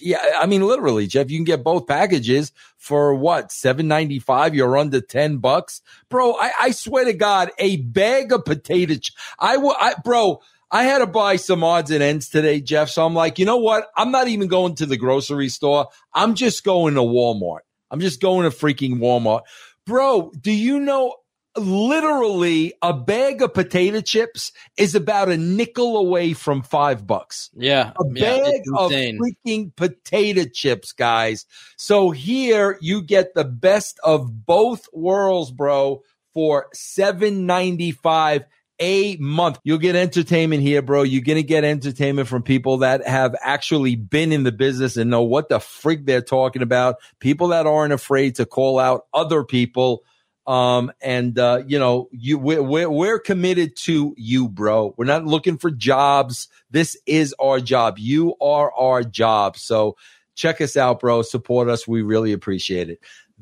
[0.00, 3.50] Yeah, I mean, literally, Jeff, you can get both packages for what?
[3.50, 4.54] Seven ninety five.
[4.54, 6.34] You're under ten bucks, bro.
[6.34, 8.94] I, I swear to God, a bag of potato.
[8.94, 10.40] Ch- I will, I, bro.
[10.74, 12.90] I had to buy some odds and ends today, Jeff.
[12.90, 13.86] So I'm like, you know what?
[13.96, 15.86] I'm not even going to the grocery store.
[16.12, 17.60] I'm just going to Walmart.
[17.92, 19.42] I'm just going to freaking Walmart,
[19.86, 20.32] bro.
[20.40, 21.14] Do you know?
[21.56, 27.50] literally a bag of potato chips is about a nickel away from five bucks.
[27.54, 27.92] Yeah.
[27.96, 31.46] A bag it's of freaking potato chips, guys.
[31.76, 36.02] So here you get the best of both worlds, bro,
[36.32, 38.44] for seven ninety five
[38.80, 39.58] a month.
[39.64, 41.02] You'll get entertainment here, bro.
[41.02, 45.10] You're going to get entertainment from people that have actually been in the business and
[45.10, 46.96] know what the frig they're talking about.
[47.20, 50.02] People that aren't afraid to call out other people.
[50.46, 54.94] Um, and, uh, you know, you, we're, we're, we're committed to you, bro.
[54.98, 56.48] We're not looking for jobs.
[56.70, 57.98] This is our job.
[57.98, 59.56] You are our job.
[59.56, 59.96] So
[60.34, 61.22] check us out, bro.
[61.22, 61.88] Support us.
[61.88, 63.00] We really appreciate it.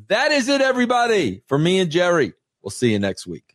[0.08, 1.42] That is it, everybody.
[1.48, 3.51] For me and Jerry, we'll see you next week.